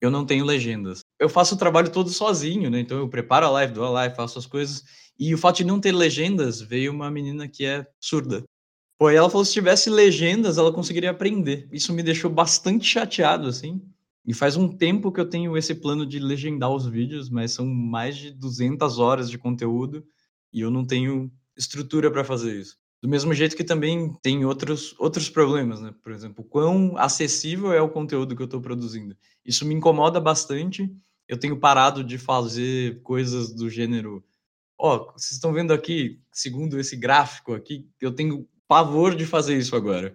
Eu 0.00 0.10
não 0.10 0.24
tenho 0.24 0.44
legendas. 0.44 1.00
Eu 1.18 1.28
faço 1.28 1.54
o 1.54 1.58
trabalho 1.58 1.90
todo 1.90 2.08
sozinho, 2.08 2.70
né? 2.70 2.80
Então 2.80 2.98
eu 2.98 3.08
preparo 3.08 3.46
a 3.46 3.50
live, 3.50 3.74
dou 3.74 3.84
a 3.84 3.90
live, 3.90 4.14
faço 4.14 4.38
as 4.38 4.46
coisas. 4.46 4.84
E 5.18 5.34
o 5.34 5.38
fato 5.38 5.56
de 5.56 5.64
não 5.64 5.80
ter 5.80 5.92
legendas, 5.92 6.60
veio 6.60 6.92
uma 6.92 7.10
menina 7.10 7.48
que 7.48 7.64
é 7.64 7.86
surda. 8.00 8.44
Pô, 8.98 9.10
e 9.10 9.16
ela 9.16 9.28
falou 9.28 9.44
que 9.44 9.48
se 9.48 9.54
tivesse 9.54 9.90
legendas, 9.90 10.58
ela 10.58 10.72
conseguiria 10.72 11.10
aprender. 11.10 11.68
Isso 11.72 11.92
me 11.92 12.02
deixou 12.02 12.30
bastante 12.30 12.84
chateado, 12.84 13.48
assim. 13.48 13.82
E 14.28 14.34
faz 14.34 14.58
um 14.58 14.68
tempo 14.68 15.10
que 15.10 15.18
eu 15.18 15.26
tenho 15.26 15.56
esse 15.56 15.74
plano 15.74 16.04
de 16.04 16.18
legendar 16.18 16.70
os 16.70 16.84
vídeos, 16.84 17.30
mas 17.30 17.52
são 17.52 17.64
mais 17.64 18.14
de 18.14 18.30
200 18.30 18.98
horas 18.98 19.30
de 19.30 19.38
conteúdo 19.38 20.04
e 20.52 20.60
eu 20.60 20.70
não 20.70 20.84
tenho 20.84 21.32
estrutura 21.56 22.10
para 22.10 22.22
fazer 22.22 22.60
isso. 22.60 22.76
Do 23.00 23.08
mesmo 23.08 23.32
jeito 23.32 23.56
que 23.56 23.64
também 23.64 24.12
tem 24.22 24.44
outros, 24.44 24.94
outros 24.98 25.30
problemas, 25.30 25.80
né? 25.80 25.94
Por 26.02 26.12
exemplo, 26.12 26.44
quão 26.44 26.94
acessível 26.98 27.72
é 27.72 27.80
o 27.80 27.88
conteúdo 27.88 28.36
que 28.36 28.42
eu 28.42 28.44
estou 28.44 28.60
produzindo. 28.60 29.16
Isso 29.46 29.64
me 29.64 29.74
incomoda 29.74 30.20
bastante. 30.20 30.94
Eu 31.26 31.40
tenho 31.40 31.58
parado 31.58 32.04
de 32.04 32.18
fazer 32.18 33.00
coisas 33.00 33.54
do 33.54 33.70
gênero. 33.70 34.22
Ó, 34.76 34.94
oh, 34.94 35.12
vocês 35.12 35.32
estão 35.32 35.54
vendo 35.54 35.72
aqui, 35.72 36.20
segundo 36.30 36.78
esse 36.78 36.96
gráfico 36.96 37.54
aqui, 37.54 37.88
eu 37.98 38.12
tenho 38.12 38.46
pavor 38.68 39.16
de 39.16 39.24
fazer 39.24 39.56
isso 39.56 39.74
agora. 39.74 40.14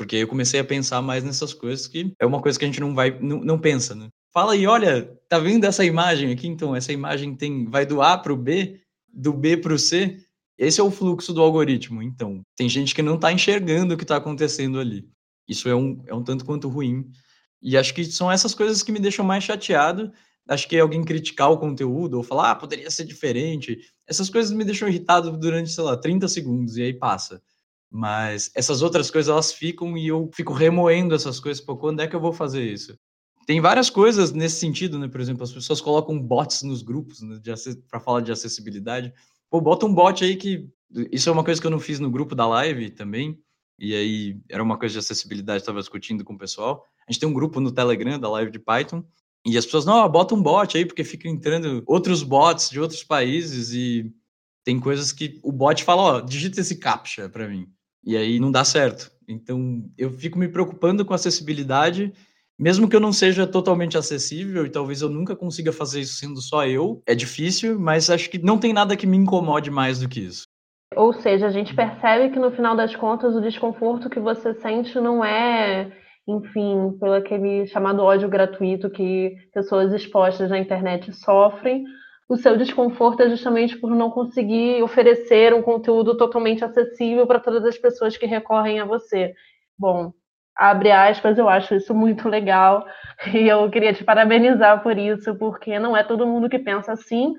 Porque 0.00 0.16
eu 0.16 0.26
comecei 0.26 0.58
a 0.58 0.64
pensar 0.64 1.02
mais 1.02 1.22
nessas 1.22 1.52
coisas 1.52 1.86
que 1.86 2.14
é 2.18 2.24
uma 2.24 2.40
coisa 2.40 2.58
que 2.58 2.64
a 2.64 2.68
gente 2.68 2.80
não 2.80 2.94
vai, 2.94 3.20
não, 3.20 3.44
não 3.44 3.58
pensa, 3.58 3.94
né? 3.94 4.08
Fala 4.32 4.54
aí, 4.54 4.66
olha, 4.66 5.14
tá 5.28 5.38
vendo 5.38 5.66
essa 5.66 5.84
imagem 5.84 6.32
aqui? 6.32 6.48
Então, 6.48 6.74
essa 6.74 6.90
imagem 6.90 7.36
tem 7.36 7.66
vai 7.66 7.84
do 7.84 8.00
A 8.00 8.16
para 8.16 8.32
o 8.32 8.36
B, 8.36 8.80
do 9.12 9.30
B 9.30 9.58
para 9.58 9.74
o 9.74 9.78
C. 9.78 10.18
Esse 10.56 10.80
é 10.80 10.82
o 10.82 10.90
fluxo 10.90 11.34
do 11.34 11.42
algoritmo. 11.42 12.02
Então, 12.02 12.40
tem 12.56 12.66
gente 12.66 12.94
que 12.94 13.02
não 13.02 13.16
está 13.16 13.30
enxergando 13.30 13.92
o 13.92 13.96
que 13.98 14.04
está 14.04 14.16
acontecendo 14.16 14.80
ali. 14.80 15.06
Isso 15.46 15.68
é 15.68 15.76
um, 15.76 16.02
é 16.06 16.14
um 16.14 16.24
tanto 16.24 16.46
quanto 16.46 16.66
ruim. 16.66 17.04
E 17.60 17.76
acho 17.76 17.92
que 17.92 18.02
são 18.06 18.32
essas 18.32 18.54
coisas 18.54 18.82
que 18.82 18.92
me 18.92 19.00
deixam 19.00 19.22
mais 19.22 19.44
chateado. 19.44 20.10
Acho 20.48 20.66
que 20.66 20.78
alguém 20.78 21.04
criticar 21.04 21.50
o 21.50 21.58
conteúdo 21.58 22.16
ou 22.16 22.22
falar, 22.22 22.52
ah, 22.52 22.56
poderia 22.56 22.90
ser 22.90 23.04
diferente. 23.04 23.78
Essas 24.06 24.30
coisas 24.30 24.50
me 24.50 24.64
deixam 24.64 24.88
irritado 24.88 25.30
durante, 25.36 25.70
sei 25.70 25.84
lá, 25.84 25.94
30 25.94 26.26
segundos 26.26 26.78
e 26.78 26.84
aí 26.84 26.94
passa. 26.94 27.42
Mas 27.90 28.50
essas 28.54 28.82
outras 28.82 29.10
coisas 29.10 29.28
elas 29.28 29.52
ficam 29.52 29.96
e 29.98 30.06
eu 30.06 30.30
fico 30.32 30.52
remoendo 30.52 31.14
essas 31.14 31.40
coisas. 31.40 31.62
Pô, 31.62 31.76
quando 31.76 32.00
é 32.00 32.06
que 32.06 32.14
eu 32.14 32.20
vou 32.20 32.32
fazer 32.32 32.62
isso? 32.62 32.96
Tem 33.46 33.60
várias 33.60 33.90
coisas 33.90 34.32
nesse 34.32 34.60
sentido, 34.60 34.96
né? 34.98 35.08
Por 35.08 35.20
exemplo, 35.20 35.42
as 35.42 35.52
pessoas 35.52 35.80
colocam 35.80 36.20
bots 36.20 36.62
nos 36.62 36.82
grupos 36.82 37.20
né, 37.20 37.40
para 37.88 37.98
falar 37.98 38.20
de 38.20 38.30
acessibilidade. 38.30 39.12
Pô, 39.50 39.60
bota 39.60 39.86
um 39.86 39.92
bot 39.92 40.24
aí 40.24 40.36
que. 40.36 40.68
Isso 41.10 41.28
é 41.28 41.32
uma 41.32 41.44
coisa 41.44 41.60
que 41.60 41.66
eu 41.66 41.70
não 41.70 41.80
fiz 41.80 41.98
no 41.98 42.10
grupo 42.10 42.34
da 42.34 42.46
live 42.46 42.90
também. 42.90 43.38
E 43.78 43.94
aí 43.94 44.40
era 44.48 44.62
uma 44.62 44.78
coisa 44.78 44.92
de 44.92 44.98
acessibilidade, 44.98 45.62
estava 45.62 45.80
discutindo 45.80 46.24
com 46.24 46.34
o 46.34 46.38
pessoal. 46.38 46.84
A 47.08 47.12
gente 47.12 47.20
tem 47.20 47.28
um 47.28 47.32
grupo 47.32 47.60
no 47.60 47.72
Telegram 47.72 48.20
da 48.20 48.28
live 48.28 48.52
de 48.52 48.58
Python. 48.58 49.02
E 49.44 49.56
as 49.56 49.64
pessoas, 49.64 49.86
não, 49.86 50.06
bota 50.08 50.34
um 50.34 50.42
bot 50.42 50.76
aí, 50.76 50.84
porque 50.84 51.02
fica 51.02 51.28
entrando 51.28 51.82
outros 51.86 52.22
bots 52.22 52.68
de 52.68 52.78
outros 52.78 53.02
países 53.02 53.72
e 53.72 54.12
tem 54.62 54.78
coisas 54.78 55.12
que 55.12 55.40
o 55.42 55.50
bot 55.50 55.82
fala, 55.82 56.02
ó, 56.02 56.20
digita 56.20 56.60
esse 56.60 56.76
captcha 56.76 57.28
para 57.28 57.48
mim. 57.48 57.66
E 58.04 58.16
aí 58.16 58.40
não 58.40 58.50
dá 58.50 58.64
certo. 58.64 59.10
Então 59.28 59.84
eu 59.96 60.10
fico 60.10 60.38
me 60.38 60.48
preocupando 60.48 61.04
com 61.04 61.14
acessibilidade, 61.14 62.12
mesmo 62.58 62.88
que 62.88 62.96
eu 62.96 63.00
não 63.00 63.12
seja 63.12 63.46
totalmente 63.46 63.96
acessível 63.96 64.66
e 64.66 64.70
talvez 64.70 65.00
eu 65.00 65.08
nunca 65.08 65.36
consiga 65.36 65.72
fazer 65.72 66.00
isso 66.00 66.14
sendo 66.14 66.40
só 66.40 66.66
eu. 66.66 67.02
É 67.06 67.14
difícil, 67.14 67.78
mas 67.78 68.10
acho 68.10 68.28
que 68.28 68.38
não 68.38 68.58
tem 68.58 68.72
nada 68.72 68.96
que 68.96 69.06
me 69.06 69.16
incomode 69.16 69.70
mais 69.70 70.00
do 70.00 70.08
que 70.08 70.20
isso. 70.20 70.44
Ou 70.96 71.12
seja, 71.12 71.46
a 71.46 71.50
gente 71.50 71.74
percebe 71.74 72.30
que 72.30 72.38
no 72.38 72.50
final 72.50 72.76
das 72.76 72.94
contas 72.96 73.34
o 73.34 73.40
desconforto 73.40 74.10
que 74.10 74.18
você 74.18 74.52
sente 74.54 74.98
não 74.98 75.24
é, 75.24 75.92
enfim, 76.26 76.98
pelo 76.98 77.14
aquele 77.14 77.66
chamado 77.68 78.02
ódio 78.02 78.28
gratuito 78.28 78.90
que 78.90 79.36
pessoas 79.54 79.92
expostas 79.92 80.50
na 80.50 80.58
internet 80.58 81.12
sofrem, 81.12 81.84
o 82.30 82.36
seu 82.36 82.56
desconforto 82.56 83.22
é 83.22 83.28
justamente 83.28 83.76
por 83.76 83.90
não 83.90 84.08
conseguir 84.08 84.80
oferecer 84.84 85.52
um 85.52 85.60
conteúdo 85.60 86.16
totalmente 86.16 86.64
acessível 86.64 87.26
para 87.26 87.40
todas 87.40 87.64
as 87.64 87.76
pessoas 87.76 88.16
que 88.16 88.24
recorrem 88.24 88.78
a 88.78 88.84
você. 88.84 89.34
Bom, 89.76 90.12
abre 90.54 90.92
aspas, 90.92 91.36
eu 91.36 91.48
acho 91.48 91.74
isso 91.74 91.92
muito 91.92 92.28
legal 92.28 92.86
e 93.34 93.48
eu 93.48 93.68
queria 93.68 93.92
te 93.92 94.04
parabenizar 94.04 94.80
por 94.80 94.96
isso, 94.96 95.34
porque 95.34 95.76
não 95.80 95.96
é 95.96 96.04
todo 96.04 96.24
mundo 96.24 96.48
que 96.48 96.60
pensa 96.60 96.92
assim. 96.92 97.34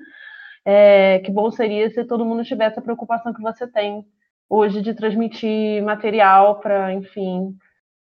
É, 0.62 1.20
que 1.20 1.32
bom 1.32 1.50
seria 1.50 1.88
se 1.88 2.04
todo 2.04 2.26
mundo 2.26 2.44
tivesse 2.44 2.78
a 2.78 2.82
preocupação 2.82 3.32
que 3.32 3.40
você 3.40 3.66
tem 3.66 4.04
hoje 4.46 4.82
de 4.82 4.92
transmitir 4.92 5.82
material 5.82 6.60
para, 6.60 6.92
enfim, 6.92 7.56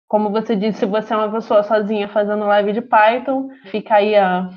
como 0.07 0.29
você 0.29 0.55
disse, 0.55 0.85
você 0.85 1.15
é 1.15 1.17
uma 1.17 1.33
pessoa 1.33 1.63
sozinha 1.63 2.09
fazendo 2.09 2.45
live 2.45 2.75
de 2.75 2.83
Python, 2.83 3.49
fica 3.71 3.95
aí 3.95 4.15
a 4.15 4.51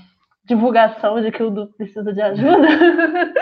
divulgação 0.47 1.21
de 1.21 1.31
que 1.31 1.43
o 1.43 1.49
Du 1.49 1.67
precisa 1.73 2.13
de 2.13 2.21
ajuda. 2.21 2.67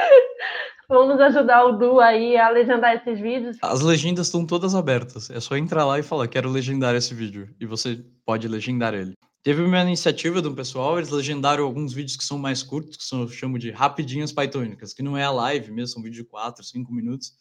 Vamos 0.87 1.19
ajudar 1.19 1.65
o 1.65 1.71
Du 1.73 1.99
aí 1.99 2.37
a 2.37 2.49
legendar 2.49 2.95
esses 2.95 3.19
vídeos. 3.19 3.57
As 3.61 3.81
legendas 3.81 4.27
estão 4.27 4.45
todas 4.45 4.75
abertas. 4.75 5.29
É 5.29 5.39
só 5.39 5.57
entrar 5.57 5.85
lá 5.85 5.97
e 5.97 6.03
falar, 6.03 6.27
quero 6.27 6.49
legendar 6.49 6.95
esse 6.95 7.13
vídeo. 7.13 7.49
E 7.59 7.65
você 7.65 8.03
pode 8.23 8.47
legendar 8.47 8.93
ele. 8.93 9.13
Teve 9.43 9.61
uma 9.61 9.81
iniciativa 9.81 10.41
do 10.41 10.53
pessoal, 10.55 10.97
eles 10.97 11.11
legendaram 11.11 11.63
alguns 11.63 11.93
vídeos 11.93 12.17
que 12.17 12.23
são 12.23 12.37
mais 12.37 12.63
curtos, 12.63 12.97
que 12.97 13.03
são, 13.03 13.21
eu 13.21 13.27
chamo 13.27 13.59
de 13.59 13.69
rapidinhas 13.69 14.31
pythônicas, 14.31 14.91
que 14.91 15.03
não 15.03 15.15
é 15.15 15.23
a 15.23 15.29
live 15.29 15.71
mesmo, 15.71 15.93
são 15.93 16.01
vídeos 16.01 16.23
de 16.23 16.29
4, 16.29 16.63
5 16.63 16.91
minutos. 16.91 17.31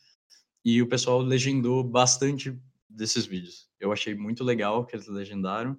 E 0.63 0.83
o 0.83 0.87
pessoal 0.87 1.21
legendou 1.21 1.83
bastante 1.83 2.59
desses 2.89 3.25
vídeos. 3.25 3.69
Eu 3.81 3.93
achei 3.93 4.15
muito 4.15 4.45
legal 4.45 4.85
que 4.85 4.97
eles 4.97 5.09
legendaram. 5.09 5.79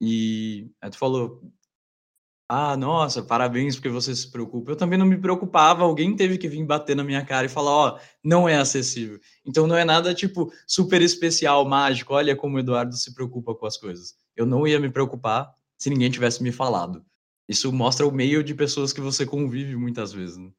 E 0.00 0.70
aí 0.80 0.90
tu 0.90 0.98
falou, 0.98 1.42
ah, 2.48 2.76
nossa, 2.76 3.22
parabéns 3.22 3.76
porque 3.76 3.88
você 3.88 4.14
se 4.14 4.30
preocupa. 4.30 4.70
Eu 4.70 4.76
também 4.76 4.98
não 4.98 5.06
me 5.06 5.16
preocupava, 5.16 5.82
alguém 5.82 6.14
teve 6.14 6.38
que 6.38 6.48
vir 6.48 6.64
bater 6.64 6.94
na 6.94 7.02
minha 7.04 7.24
cara 7.24 7.46
e 7.46 7.48
falar, 7.48 7.70
ó, 7.70 7.98
não 8.22 8.48
é 8.48 8.56
acessível. 8.56 9.18
Então 9.44 9.66
não 9.66 9.76
é 9.76 9.84
nada 9.84 10.14
tipo 10.14 10.52
super 10.66 11.02
especial, 11.02 11.64
mágico, 11.64 12.14
olha 12.14 12.36
como 12.36 12.56
o 12.56 12.60
Eduardo 12.60 12.96
se 12.96 13.14
preocupa 13.14 13.54
com 13.54 13.66
as 13.66 13.76
coisas. 13.76 14.14
Eu 14.36 14.46
não 14.46 14.66
ia 14.66 14.78
me 14.78 14.90
preocupar 14.90 15.52
se 15.78 15.90
ninguém 15.90 16.10
tivesse 16.10 16.42
me 16.42 16.52
falado. 16.52 17.04
Isso 17.48 17.72
mostra 17.72 18.06
o 18.06 18.12
meio 18.12 18.42
de 18.42 18.54
pessoas 18.54 18.92
que 18.92 19.00
você 19.00 19.26
convive 19.26 19.76
muitas 19.76 20.12
vezes. 20.12 20.36
Né? 20.36 20.50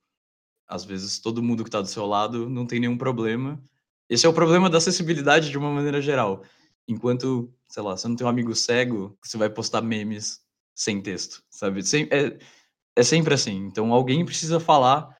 Às 0.67 0.84
vezes 0.86 1.19
todo 1.19 1.43
mundo 1.43 1.63
que 1.63 1.69
está 1.69 1.82
do 1.82 1.88
seu 1.88 2.06
lado 2.06 2.50
não 2.50 2.65
tem 2.65 2.80
nenhum 2.80 2.97
problema 2.97 3.62
esse 4.10 4.26
é 4.26 4.30
o 4.30 4.34
problema 4.34 4.69
da 4.69 4.78
acessibilidade 4.78 5.50
de 5.50 5.58
uma 5.58 5.69
maneira 5.69 6.02
geral. 6.02 6.43
Enquanto, 6.88 7.54
sei 7.67 7.84
lá, 7.84 7.97
você 7.97 8.08
não 8.08 8.15
tem 8.15 8.26
um 8.26 8.30
amigo 8.30 8.56
cego, 8.56 9.17
você 9.21 9.38
vai 9.38 9.50
postar 9.50 9.82
memes 9.82 10.39
sem 10.78 11.02
texto, 11.02 11.44
sabe? 11.50 11.82
É, 12.12 12.38
é 12.96 13.04
sempre 13.04 13.34
assim. 13.34 13.66
Então, 13.66 13.92
alguém 13.92 14.24
precisa 14.24 14.60
falar. 14.60 15.18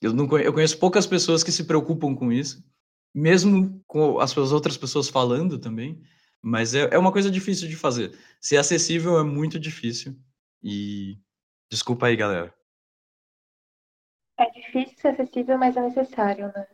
Eu, 0.00 0.12
não, 0.12 0.24
eu 0.38 0.52
conheço 0.52 0.78
poucas 0.78 1.06
pessoas 1.06 1.42
que 1.42 1.50
se 1.50 1.64
preocupam 1.64 2.14
com 2.14 2.30
isso, 2.32 2.64
mesmo 3.12 3.82
com 3.86 4.20
as 4.20 4.36
outras 4.36 4.76
pessoas 4.76 5.08
falando 5.08 5.58
também, 5.58 6.00
mas 6.40 6.74
é, 6.74 6.88
é 6.92 6.98
uma 6.98 7.12
coisa 7.12 7.30
difícil 7.30 7.68
de 7.68 7.76
fazer. 7.76 8.16
Ser 8.40 8.58
acessível 8.58 9.18
é 9.18 9.24
muito 9.24 9.58
difícil. 9.58 10.16
E 10.62 11.18
desculpa 11.68 12.06
aí, 12.06 12.16
galera. 12.16 12.54
É 14.38 14.48
difícil 14.50 14.96
ser 14.98 15.08
acessível, 15.08 15.58
mas 15.58 15.76
é 15.76 15.82
necessário, 15.82 16.46
né? 16.54 16.66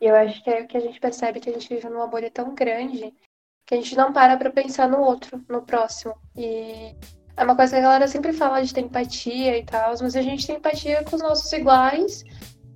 E 0.00 0.06
eu 0.06 0.14
acho 0.14 0.42
que 0.42 0.50
é 0.50 0.62
o 0.62 0.66
que 0.66 0.76
a 0.76 0.80
gente 0.80 0.98
percebe 0.98 1.40
que 1.40 1.50
a 1.50 1.52
gente 1.52 1.68
vive 1.68 1.88
numa 1.88 2.06
bolha 2.06 2.30
tão 2.30 2.54
grande 2.54 3.14
que 3.66 3.74
a 3.74 3.76
gente 3.76 3.96
não 3.96 4.12
para 4.12 4.36
pra 4.36 4.50
pensar 4.50 4.88
no 4.88 5.00
outro, 5.00 5.44
no 5.48 5.62
próximo. 5.62 6.14
E 6.36 6.94
é 7.36 7.44
uma 7.44 7.54
coisa 7.54 7.72
que 7.72 7.78
a 7.78 7.82
galera 7.82 8.08
sempre 8.08 8.32
fala 8.32 8.62
de 8.62 8.72
ter 8.72 8.80
empatia 8.80 9.58
e 9.58 9.64
tal, 9.64 9.94
mas 10.00 10.16
a 10.16 10.22
gente 10.22 10.46
tem 10.46 10.56
empatia 10.56 11.04
com 11.04 11.16
os 11.16 11.22
nossos 11.22 11.52
iguais 11.52 12.24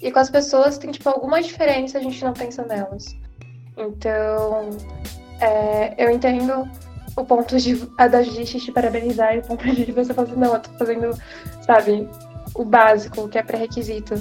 e 0.01 0.11
com 0.11 0.19
as 0.19 0.31
pessoas 0.31 0.77
que 0.77 0.83
tem, 0.83 0.93
tipo, 0.93 1.09
alguma 1.09 1.43
diferença, 1.43 1.99
a 1.99 2.03
gente 2.03 2.23
não 2.25 2.33
pensa 2.33 2.65
nelas. 2.65 3.17
Então, 3.77 4.71
é, 5.41 5.95
eu 5.97 6.11
entendo 6.11 6.69
o 7.17 7.25
ponto 7.25 7.59
de 7.59 7.89
a 7.99 8.07
da 8.07 8.23
gente 8.23 8.61
te 8.61 8.71
parabenizar 8.71 9.35
e 9.35 9.39
o 9.39 9.43
ponto 9.43 9.65
de 9.65 9.93
você 9.93 10.13
falar 10.13 10.29
assim, 10.29 10.39
não, 10.39 10.55
eu 10.55 10.61
tô 10.61 10.71
fazendo, 10.73 11.19
sabe, 11.63 12.09
o 12.55 12.65
básico, 12.65 13.23
o 13.23 13.29
que 13.29 13.39
é 13.39 13.43
pré-requisito. 13.43 14.15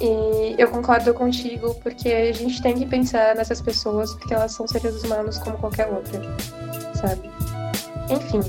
E 0.00 0.54
eu 0.58 0.68
concordo 0.68 1.14
contigo, 1.14 1.74
porque 1.76 2.08
a 2.08 2.32
gente 2.32 2.60
tem 2.62 2.74
que 2.74 2.86
pensar 2.86 3.34
nessas 3.34 3.62
pessoas, 3.62 4.14
porque 4.14 4.34
elas 4.34 4.52
são 4.52 4.66
seres 4.66 5.02
humanos 5.02 5.38
como 5.38 5.56
qualquer 5.56 5.88
outra, 5.88 6.20
sabe? 6.94 7.30
Enfim. 8.10 8.40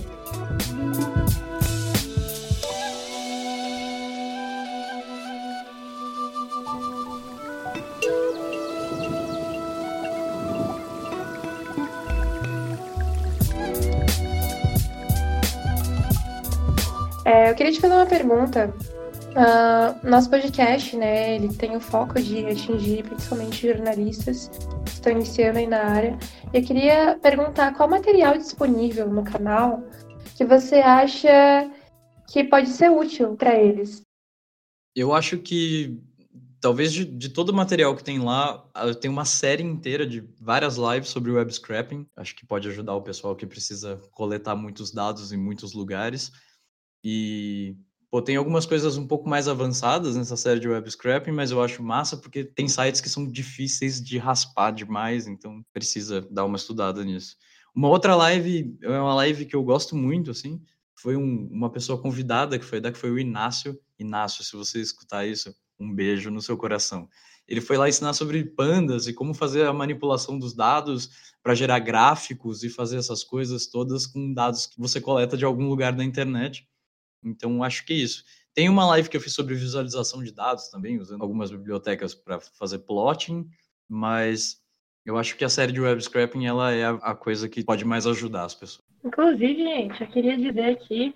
É, 17.28 17.52
eu 17.52 17.56
queria 17.56 17.74
te 17.74 17.82
fazer 17.82 17.94
uma 17.94 18.06
pergunta 18.06 18.74
Uh, 19.38 20.10
nosso 20.10 20.32
podcast, 20.32 20.98
né, 20.98 21.36
ele 21.36 21.54
tem 21.54 21.76
o 21.76 21.80
foco 21.80 22.20
de 22.20 22.44
atingir 22.48 23.04
principalmente 23.04 23.68
jornalistas 23.68 24.50
que 24.84 24.92
estão 24.92 25.12
iniciando 25.12 25.60
aí 25.60 25.68
na 25.68 25.84
área. 25.84 26.18
Eu 26.52 26.64
queria 26.64 27.20
perguntar 27.22 27.76
qual 27.76 27.88
material 27.88 28.36
disponível 28.36 29.08
no 29.08 29.24
canal 29.24 29.84
que 30.36 30.44
você 30.44 30.78
acha 30.78 31.70
que 32.28 32.44
pode 32.46 32.70
ser 32.70 32.90
útil 32.90 33.36
para 33.36 33.56
eles. 33.56 34.02
Eu 34.96 35.14
acho 35.14 35.38
que 35.38 36.02
talvez 36.60 36.92
de, 36.92 37.06
de, 37.06 37.30
todo 37.30 37.50
o 37.50 37.56
material 37.56 37.96
que 37.96 38.04
tem 38.04 38.18
lá, 38.18 38.66
tem 39.00 39.12
uma 39.12 39.26
série 39.26 39.62
inteira 39.62 40.08
de 40.08 40.28
várias 40.42 40.78
lives 40.78 41.10
sobre 41.10 41.32
web 41.32 41.54
scrapping. 41.54 42.08
Acho 42.16 42.36
que 42.36 42.46
pode 42.46 42.68
ajudar 42.70 42.96
o 42.96 43.04
pessoal 43.04 43.36
que 43.36 43.46
precisa 43.46 44.02
coletar 44.12 44.56
muitos 44.56 44.92
dados 44.92 45.32
em 45.32 45.38
muitos 45.38 45.74
lugares. 45.74 46.32
E 47.10 47.78
Pô, 48.12 48.22
tem 48.22 48.36
algumas 48.36 48.66
coisas 48.66 48.98
um 48.98 49.08
pouco 49.08 49.30
mais 49.30 49.48
avançadas 49.48 50.18
nessa 50.18 50.36
série 50.36 50.60
de 50.60 50.68
web 50.68 50.90
scrapping, 50.90 51.32
mas 51.32 51.52
eu 51.52 51.62
acho 51.62 51.82
massa 51.82 52.18
porque 52.18 52.44
tem 52.44 52.68
sites 52.68 53.00
que 53.00 53.08
são 53.08 53.26
difíceis 53.26 54.02
de 54.02 54.18
raspar 54.18 54.72
demais, 54.72 55.26
então 55.26 55.64
precisa 55.74 56.28
dar 56.30 56.44
uma 56.44 56.58
estudada 56.58 57.04
nisso. 57.06 57.38
Uma 57.74 57.88
outra 57.88 58.14
live, 58.16 58.78
é 58.82 58.90
uma 58.90 59.14
live 59.16 59.46
que 59.46 59.56
eu 59.56 59.64
gosto 59.64 59.96
muito, 59.96 60.32
assim, 60.32 60.62
foi 60.96 61.16
um, 61.16 61.48
uma 61.50 61.70
pessoa 61.70 62.02
convidada 62.02 62.60
que 62.60 62.66
foi 62.66 62.82
da 62.82 62.92
que 62.92 62.98
foi 62.98 63.12
o 63.12 63.20
Inácio. 63.20 63.80
Inácio, 63.98 64.44
se 64.44 64.56
você 64.56 64.82
escutar 64.82 65.26
isso, 65.26 65.54
um 65.80 65.94
beijo 65.94 66.30
no 66.30 66.42
seu 66.42 66.58
coração. 66.58 67.08
Ele 67.48 67.62
foi 67.62 67.78
lá 67.78 67.88
ensinar 67.88 68.14
sobre 68.14 68.44
pandas 68.44 69.08
e 69.08 69.14
como 69.14 69.34
fazer 69.34 69.66
a 69.66 69.74
manipulação 69.74 70.38
dos 70.38 70.54
dados 70.54 71.10
para 71.42 71.56
gerar 71.56 71.80
gráficos 71.80 72.64
e 72.64 72.70
fazer 72.70 72.98
essas 72.98 73.24
coisas 73.24 73.68
todas 73.68 74.06
com 74.06 74.34
dados 74.34 74.66
que 74.66 74.80
você 74.80 75.00
coleta 75.00 75.38
de 75.38 75.46
algum 75.46 75.70
lugar 75.70 75.94
da 75.94 76.04
internet. 76.04 76.68
Então, 77.24 77.64
acho 77.64 77.86
que 77.86 77.94
é 77.94 77.98
isso. 77.98 78.24
Tem 78.54 78.70
uma 78.70 78.86
live 78.88 79.10
que 79.10 79.16
eu 79.16 79.22
fiz 79.22 79.34
sobre 79.34 79.54
visualização 79.54 80.24
de 80.24 80.32
dados 80.32 80.70
também, 80.70 81.00
usando 81.00 81.22
algumas 81.22 81.52
bibliotecas 81.52 82.16
para 82.16 82.40
fazer 82.40 82.80
plotting, 82.80 83.48
mas 83.88 84.62
eu 85.06 85.18
acho 85.18 85.38
que 85.38 85.46
a 85.46 85.50
série 85.50 85.72
de 85.72 85.80
web 85.80 86.02
scrapping 86.02 86.46
ela 86.46 86.74
é 86.74 86.86
a 86.86 87.16
coisa 87.16 87.48
que 87.48 87.64
pode 87.64 87.86
mais 87.86 88.08
ajudar 88.08 88.46
as 88.46 88.56
pessoas. 88.56 88.86
Inclusive, 89.04 89.56
gente, 89.56 90.02
eu 90.02 90.08
queria 90.08 90.38
dizer 90.38 90.72
aqui, 90.72 91.16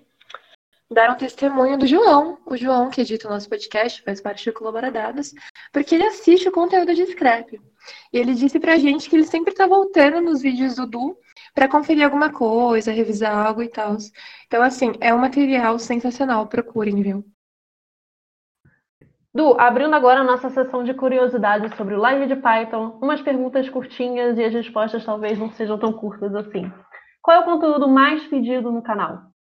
dar 0.92 1.10
um 1.10 1.16
testemunho 1.16 1.78
do 1.78 1.86
João, 1.86 2.38
o 2.46 2.56
João 2.56 2.90
que 2.90 3.00
edita 3.00 3.26
o 3.26 3.30
nosso 3.30 3.48
podcast, 3.48 4.02
faz 4.02 4.20
parte 4.20 4.48
do 4.48 4.52
Colaboradados, 4.52 5.32
porque 5.72 5.94
ele 5.94 6.04
assiste 6.04 6.48
o 6.48 6.52
conteúdo 6.52 6.94
de 6.94 7.06
scrap. 7.06 7.60
E 8.12 8.18
ele 8.18 8.34
disse 8.34 8.60
pra 8.60 8.78
gente 8.78 9.08
que 9.08 9.16
ele 9.16 9.24
sempre 9.24 9.54
tá 9.54 9.66
voltando 9.66 10.20
nos 10.20 10.42
vídeos 10.42 10.76
do 10.76 10.86
Du 10.86 11.16
para 11.54 11.68
conferir 11.68 12.04
alguma 12.04 12.32
coisa, 12.32 12.92
revisar 12.92 13.34
algo 13.46 13.62
e 13.62 13.68
tal. 13.68 13.96
Então, 14.46 14.62
assim, 14.62 14.92
é 15.00 15.12
um 15.12 15.18
material 15.18 15.78
sensacional, 15.78 16.46
procurem, 16.46 17.02
viu? 17.02 17.24
Du, 19.34 19.58
abrindo 19.58 19.94
agora 19.94 20.20
a 20.20 20.24
nossa 20.24 20.50
sessão 20.50 20.84
de 20.84 20.92
curiosidades 20.92 21.74
sobre 21.74 21.94
o 21.94 21.98
live 21.98 22.26
de 22.26 22.36
Python, 22.36 22.98
umas 23.02 23.22
perguntas 23.22 23.68
curtinhas 23.68 24.36
e 24.36 24.44
as 24.44 24.52
respostas 24.52 25.04
talvez 25.06 25.38
não 25.38 25.50
sejam 25.52 25.78
tão 25.78 25.92
curtas 25.92 26.34
assim. 26.34 26.70
Qual 27.22 27.38
é 27.38 27.40
o 27.40 27.44
conteúdo 27.44 27.88
mais 27.88 28.26
pedido 28.26 28.70
no 28.70 28.82
canal? 28.82 29.31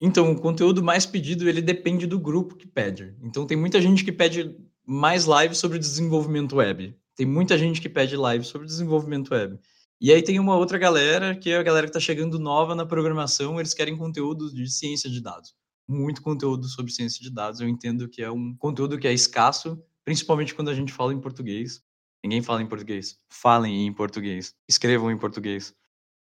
Então, 0.00 0.30
o 0.30 0.40
conteúdo 0.40 0.82
mais 0.82 1.04
pedido, 1.04 1.48
ele 1.48 1.60
depende 1.60 2.06
do 2.06 2.20
grupo 2.20 2.56
que 2.56 2.66
pede. 2.66 3.16
Então, 3.22 3.46
tem 3.46 3.56
muita 3.56 3.80
gente 3.80 4.04
que 4.04 4.12
pede 4.12 4.56
mais 4.86 5.24
lives 5.24 5.58
sobre 5.58 5.78
desenvolvimento 5.78 6.56
web. 6.56 6.96
Tem 7.16 7.26
muita 7.26 7.58
gente 7.58 7.80
que 7.80 7.88
pede 7.88 8.16
live 8.16 8.44
sobre 8.44 8.66
desenvolvimento 8.66 9.34
web. 9.34 9.58
E 10.00 10.12
aí 10.12 10.22
tem 10.22 10.38
uma 10.38 10.56
outra 10.56 10.78
galera, 10.78 11.34
que 11.34 11.50
é 11.50 11.56
a 11.56 11.62
galera 11.62 11.86
que 11.86 11.90
está 11.90 11.98
chegando 11.98 12.38
nova 12.38 12.74
na 12.76 12.86
programação, 12.86 13.58
eles 13.58 13.74
querem 13.74 13.96
conteúdo 13.96 14.54
de 14.54 14.70
ciência 14.70 15.10
de 15.10 15.20
dados. 15.20 15.52
Muito 15.88 16.22
conteúdo 16.22 16.68
sobre 16.68 16.92
ciência 16.92 17.20
de 17.20 17.30
dados. 17.30 17.60
Eu 17.60 17.68
entendo 17.68 18.08
que 18.08 18.22
é 18.22 18.30
um 18.30 18.54
conteúdo 18.54 18.96
que 18.96 19.08
é 19.08 19.12
escasso, 19.12 19.82
principalmente 20.04 20.54
quando 20.54 20.68
a 20.68 20.74
gente 20.74 20.92
fala 20.92 21.12
em 21.12 21.20
português. 21.20 21.82
Ninguém 22.22 22.40
fala 22.40 22.62
em 22.62 22.66
português. 22.66 23.18
Falem 23.28 23.86
em 23.86 23.92
português. 23.92 24.54
Escrevam 24.68 25.10
em 25.10 25.18
português. 25.18 25.74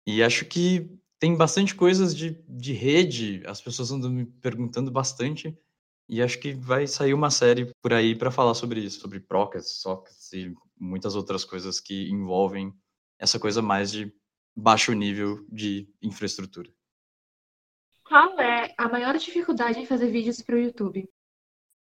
E 0.06 0.22
acho 0.22 0.44
que 0.44 0.90
tem 1.24 1.34
bastante 1.34 1.74
coisas 1.74 2.14
de, 2.14 2.32
de 2.46 2.74
rede, 2.74 3.42
as 3.46 3.58
pessoas 3.58 3.90
andam 3.90 4.10
me 4.10 4.26
perguntando 4.26 4.90
bastante. 4.90 5.58
E 6.06 6.20
acho 6.20 6.38
que 6.38 6.52
vai 6.52 6.86
sair 6.86 7.14
uma 7.14 7.30
série 7.30 7.72
por 7.80 7.94
aí 7.94 8.14
para 8.14 8.30
falar 8.30 8.52
sobre 8.52 8.80
isso, 8.80 9.00
sobre 9.00 9.20
procas, 9.20 9.80
sockets 9.80 10.30
e 10.34 10.54
muitas 10.78 11.16
outras 11.16 11.42
coisas 11.42 11.80
que 11.80 12.10
envolvem 12.10 12.74
essa 13.18 13.38
coisa 13.38 13.62
mais 13.62 13.90
de 13.90 14.14
baixo 14.54 14.92
nível 14.92 15.46
de 15.50 15.88
infraestrutura. 16.02 16.70
Qual 18.06 18.38
é 18.38 18.74
a 18.76 18.86
maior 18.86 19.16
dificuldade 19.16 19.78
em 19.78 19.86
fazer 19.86 20.10
vídeos 20.10 20.42
para 20.42 20.56
o 20.56 20.58
YouTube? 20.58 21.08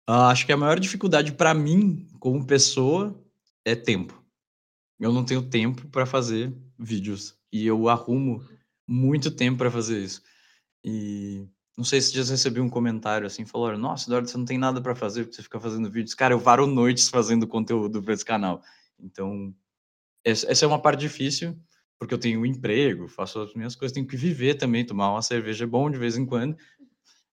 Uh, 0.07 0.29
acho 0.29 0.45
que 0.45 0.51
a 0.51 0.57
maior 0.57 0.79
dificuldade 0.79 1.31
para 1.31 1.55
mim, 1.55 2.07
como 2.19 2.45
pessoa, 2.45 3.19
é 3.65 3.73
tempo. 3.73 4.23
Eu 4.99 5.11
não 5.11 5.25
tenho 5.25 5.49
tempo 5.49 5.87
para 5.87 6.05
fazer 6.05 6.55
vídeos 6.77 7.35
e 7.51 7.65
eu 7.65 7.89
arrumo 7.89 8.47
muito 8.87 9.31
tempo 9.31 9.57
para 9.57 9.71
fazer 9.71 9.99
isso. 9.99 10.21
E 10.83 11.47
não 11.77 11.83
sei 11.83 12.01
se 12.01 12.13
já 12.13 12.23
recebi 12.23 12.59
um 12.59 12.69
comentário 12.69 13.25
assim, 13.25 13.45
falou: 13.45 13.75
Nossa, 13.77 14.07
Eduardo, 14.07 14.29
você 14.29 14.37
não 14.37 14.45
tem 14.45 14.57
nada 14.57 14.81
para 14.81 14.95
fazer, 14.95 15.25
você 15.25 15.41
fica 15.41 15.59
fazendo 15.59 15.89
vídeos. 15.89 16.13
Cara, 16.13 16.33
eu 16.33 16.39
varo 16.39 16.67
noites 16.67 17.09
fazendo 17.09 17.47
conteúdo 17.47 18.01
para 18.01 18.13
esse 18.13 18.25
canal. 18.25 18.61
Então, 18.99 19.53
essa 20.23 20.65
é 20.65 20.67
uma 20.67 20.81
parte 20.81 21.01
difícil, 21.01 21.57
porque 21.99 22.13
eu 22.13 22.17
tenho 22.17 22.41
um 22.41 22.45
emprego, 22.45 23.07
faço 23.07 23.41
as 23.41 23.53
minhas 23.53 23.75
coisas, 23.75 23.93
tenho 23.93 24.07
que 24.07 24.15
viver 24.15 24.55
também, 24.55 24.85
tomar 24.85 25.11
uma 25.11 25.21
cerveja 25.21 25.65
é 25.65 25.67
bom 25.67 25.89
de 25.89 25.97
vez 25.97 26.17
em 26.17 26.25
quando, 26.25 26.55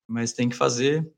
mas 0.07 0.33
tem 0.33 0.49
que 0.49 0.57
fazer 0.57 1.09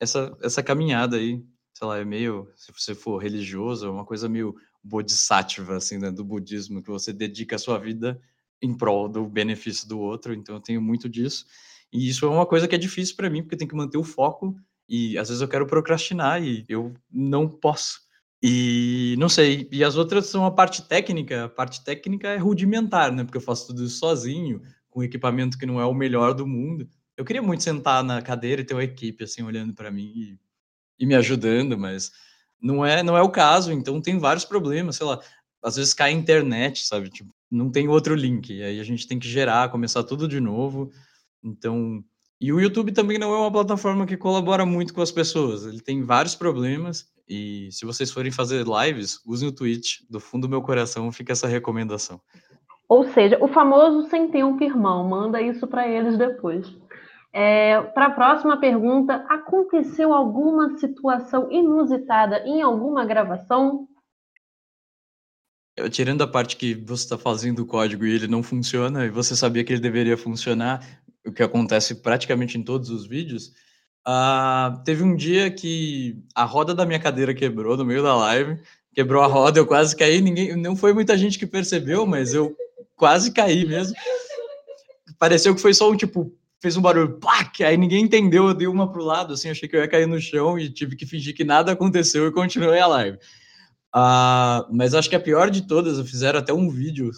essa, 0.00 0.36
essa 0.42 0.62
caminhada 0.62 1.16
aí. 1.16 1.44
Sei 1.74 1.86
lá, 1.86 1.98
é 1.98 2.04
meio, 2.04 2.50
se 2.56 2.72
você 2.72 2.94
for 2.94 3.18
religioso, 3.18 3.86
é 3.86 3.90
uma 3.90 4.04
coisa 4.04 4.28
meio 4.28 4.54
bodhisattva, 4.82 5.76
assim, 5.76 5.98
né, 5.98 6.10
do 6.10 6.24
budismo, 6.24 6.82
que 6.82 6.90
você 6.90 7.12
dedica 7.12 7.56
a 7.56 7.58
sua 7.58 7.78
vida 7.78 8.20
em 8.62 8.74
prol 8.74 9.08
do 9.08 9.26
benefício 9.26 9.88
do 9.88 9.98
outro, 9.98 10.34
então 10.34 10.56
eu 10.56 10.60
tenho 10.60 10.80
muito 10.80 11.08
disso. 11.08 11.46
E 11.92 12.08
isso 12.08 12.24
é 12.26 12.28
uma 12.28 12.46
coisa 12.46 12.68
que 12.68 12.74
é 12.74 12.78
difícil 12.78 13.16
para 13.16 13.30
mim, 13.30 13.42
porque 13.42 13.56
tem 13.56 13.66
que 13.66 13.74
manter 13.74 13.98
o 13.98 14.04
foco 14.04 14.54
e 14.88 15.16
às 15.18 15.28
vezes 15.28 15.40
eu 15.40 15.48
quero 15.48 15.66
procrastinar 15.66 16.42
e 16.42 16.64
eu 16.68 16.94
não 17.10 17.48
posso. 17.48 18.00
E 18.42 19.14
não 19.18 19.28
sei, 19.28 19.68
e 19.70 19.84
as 19.84 19.96
outras 19.96 20.26
são 20.26 20.46
a 20.46 20.50
parte 20.50 20.82
técnica, 20.82 21.44
a 21.44 21.48
parte 21.48 21.84
técnica 21.84 22.28
é 22.28 22.38
rudimentar, 22.38 23.12
né? 23.12 23.22
Porque 23.22 23.36
eu 23.36 23.42
faço 23.42 23.68
tudo 23.68 23.86
sozinho, 23.88 24.62
com 24.88 25.02
equipamento 25.04 25.58
que 25.58 25.66
não 25.66 25.80
é 25.80 25.84
o 25.84 25.94
melhor 25.94 26.34
do 26.34 26.46
mundo. 26.46 26.88
Eu 27.16 27.24
queria 27.24 27.42
muito 27.42 27.62
sentar 27.62 28.02
na 28.02 28.22
cadeira 28.22 28.62
e 28.62 28.64
ter 28.64 28.74
uma 28.74 28.84
equipe 28.84 29.24
assim 29.24 29.42
olhando 29.42 29.74
para 29.74 29.90
mim 29.90 30.12
e, 30.16 30.38
e, 30.98 31.06
me 31.06 31.14
ajudando, 31.14 31.78
mas 31.78 32.10
não 32.60 32.84
é, 32.84 33.02
não 33.02 33.16
é 33.16 33.22
o 33.22 33.30
caso, 33.30 33.72
então 33.72 34.00
tem 34.00 34.18
vários 34.18 34.44
problemas, 34.44 34.96
sei 34.96 35.06
lá, 35.06 35.20
às 35.62 35.76
vezes 35.76 35.94
cai 35.94 36.10
a 36.10 36.14
internet, 36.14 36.86
sabe? 36.86 37.10
Tipo, 37.10 37.32
não 37.50 37.70
tem 37.70 37.88
outro 37.88 38.14
link, 38.14 38.52
e 38.52 38.62
aí 38.62 38.78
a 38.80 38.84
gente 38.84 39.06
tem 39.08 39.18
que 39.18 39.28
gerar, 39.28 39.70
começar 39.70 40.04
tudo 40.04 40.28
de 40.28 40.40
novo. 40.40 40.90
Então, 41.42 42.04
e 42.40 42.52
o 42.52 42.60
YouTube 42.60 42.92
também 42.92 43.18
não 43.18 43.34
é 43.34 43.38
uma 43.38 43.52
plataforma 43.52 44.06
que 44.06 44.16
colabora 44.16 44.64
muito 44.64 44.94
com 44.94 45.02
as 45.02 45.12
pessoas. 45.12 45.66
Ele 45.66 45.80
tem 45.80 46.02
vários 46.02 46.34
problemas. 46.34 47.06
E 47.28 47.68
se 47.70 47.84
vocês 47.84 48.10
forem 48.10 48.32
fazer 48.32 48.64
lives, 48.66 49.20
usem 49.26 49.48
o 49.48 49.52
Twitch. 49.52 50.00
Do 50.08 50.18
fundo 50.18 50.46
do 50.46 50.50
meu 50.50 50.62
coração 50.62 51.12
fica 51.12 51.32
essa 51.32 51.46
recomendação. 51.46 52.18
Ou 52.88 53.04
seja, 53.04 53.38
o 53.42 53.46
famoso 53.46 54.08
sem 54.08 54.28
tempo 54.28 54.64
irmão. 54.64 55.06
Manda 55.06 55.40
isso 55.42 55.66
para 55.66 55.86
eles 55.86 56.16
depois. 56.16 56.66
É, 57.32 57.80
para 57.80 58.06
a 58.06 58.10
próxima 58.10 58.56
pergunta, 58.56 59.24
aconteceu 59.28 60.14
alguma 60.14 60.78
situação 60.78 61.46
inusitada 61.52 62.38
em 62.46 62.62
alguma 62.62 63.04
gravação? 63.04 63.86
Tirando 65.88 66.22
a 66.22 66.26
parte 66.26 66.56
que 66.56 66.74
você 66.74 67.04
está 67.04 67.16
fazendo 67.16 67.60
o 67.60 67.66
código 67.66 68.04
e 68.04 68.14
ele 68.14 68.26
não 68.26 68.42
funciona, 68.42 69.06
e 69.06 69.10
você 69.10 69.36
sabia 69.36 69.64
que 69.64 69.72
ele 69.72 69.80
deveria 69.80 70.16
funcionar, 70.16 71.00
o 71.26 71.32
que 71.32 71.42
acontece 71.42 71.96
praticamente 71.96 72.58
em 72.58 72.62
todos 72.62 72.90
os 72.90 73.06
vídeos, 73.06 73.52
uh, 74.06 74.82
teve 74.84 75.02
um 75.02 75.14
dia 75.14 75.50
que 75.50 76.16
a 76.34 76.44
roda 76.44 76.74
da 76.74 76.86
minha 76.86 76.98
cadeira 76.98 77.34
quebrou 77.34 77.76
no 77.76 77.84
meio 77.84 78.02
da 78.02 78.16
live, 78.16 78.58
quebrou 78.94 79.22
a 79.22 79.26
roda, 79.26 79.58
eu 79.58 79.66
quase 79.66 79.94
caí, 79.96 80.20
ninguém, 80.20 80.56
não 80.56 80.74
foi 80.74 80.92
muita 80.92 81.16
gente 81.16 81.38
que 81.38 81.46
percebeu, 81.46 82.06
mas 82.06 82.34
eu 82.34 82.56
quase 82.96 83.32
caí 83.32 83.64
mesmo. 83.64 83.94
Pareceu 85.18 85.54
que 85.54 85.60
foi 85.60 85.74
só 85.74 85.90
um 85.90 85.96
tipo, 85.96 86.34
fez 86.60 86.76
um 86.76 86.82
barulho, 86.82 87.18
plac, 87.18 87.62
aí 87.62 87.76
ninguém 87.76 88.04
entendeu, 88.04 88.48
eu 88.48 88.54
dei 88.54 88.66
uma 88.66 88.90
pro 88.90 89.04
lado, 89.04 89.34
assim, 89.34 89.50
achei 89.50 89.68
que 89.68 89.76
eu 89.76 89.80
ia 89.80 89.88
cair 89.88 90.06
no 90.06 90.20
chão 90.20 90.58
e 90.58 90.70
tive 90.70 90.96
que 90.96 91.06
fingir 91.06 91.34
que 91.34 91.44
nada 91.44 91.72
aconteceu 91.72 92.26
e 92.26 92.32
continuei 92.32 92.80
a 92.80 92.86
live. 92.86 93.18
Uh, 93.94 94.66
mas 94.72 94.94
acho 94.94 95.08
que 95.08 95.16
a 95.16 95.20
pior 95.20 95.50
de 95.50 95.66
todas, 95.66 96.00
fizeram 96.08 96.38
até 96.38 96.52
um 96.52 96.70
vídeo, 96.70 97.10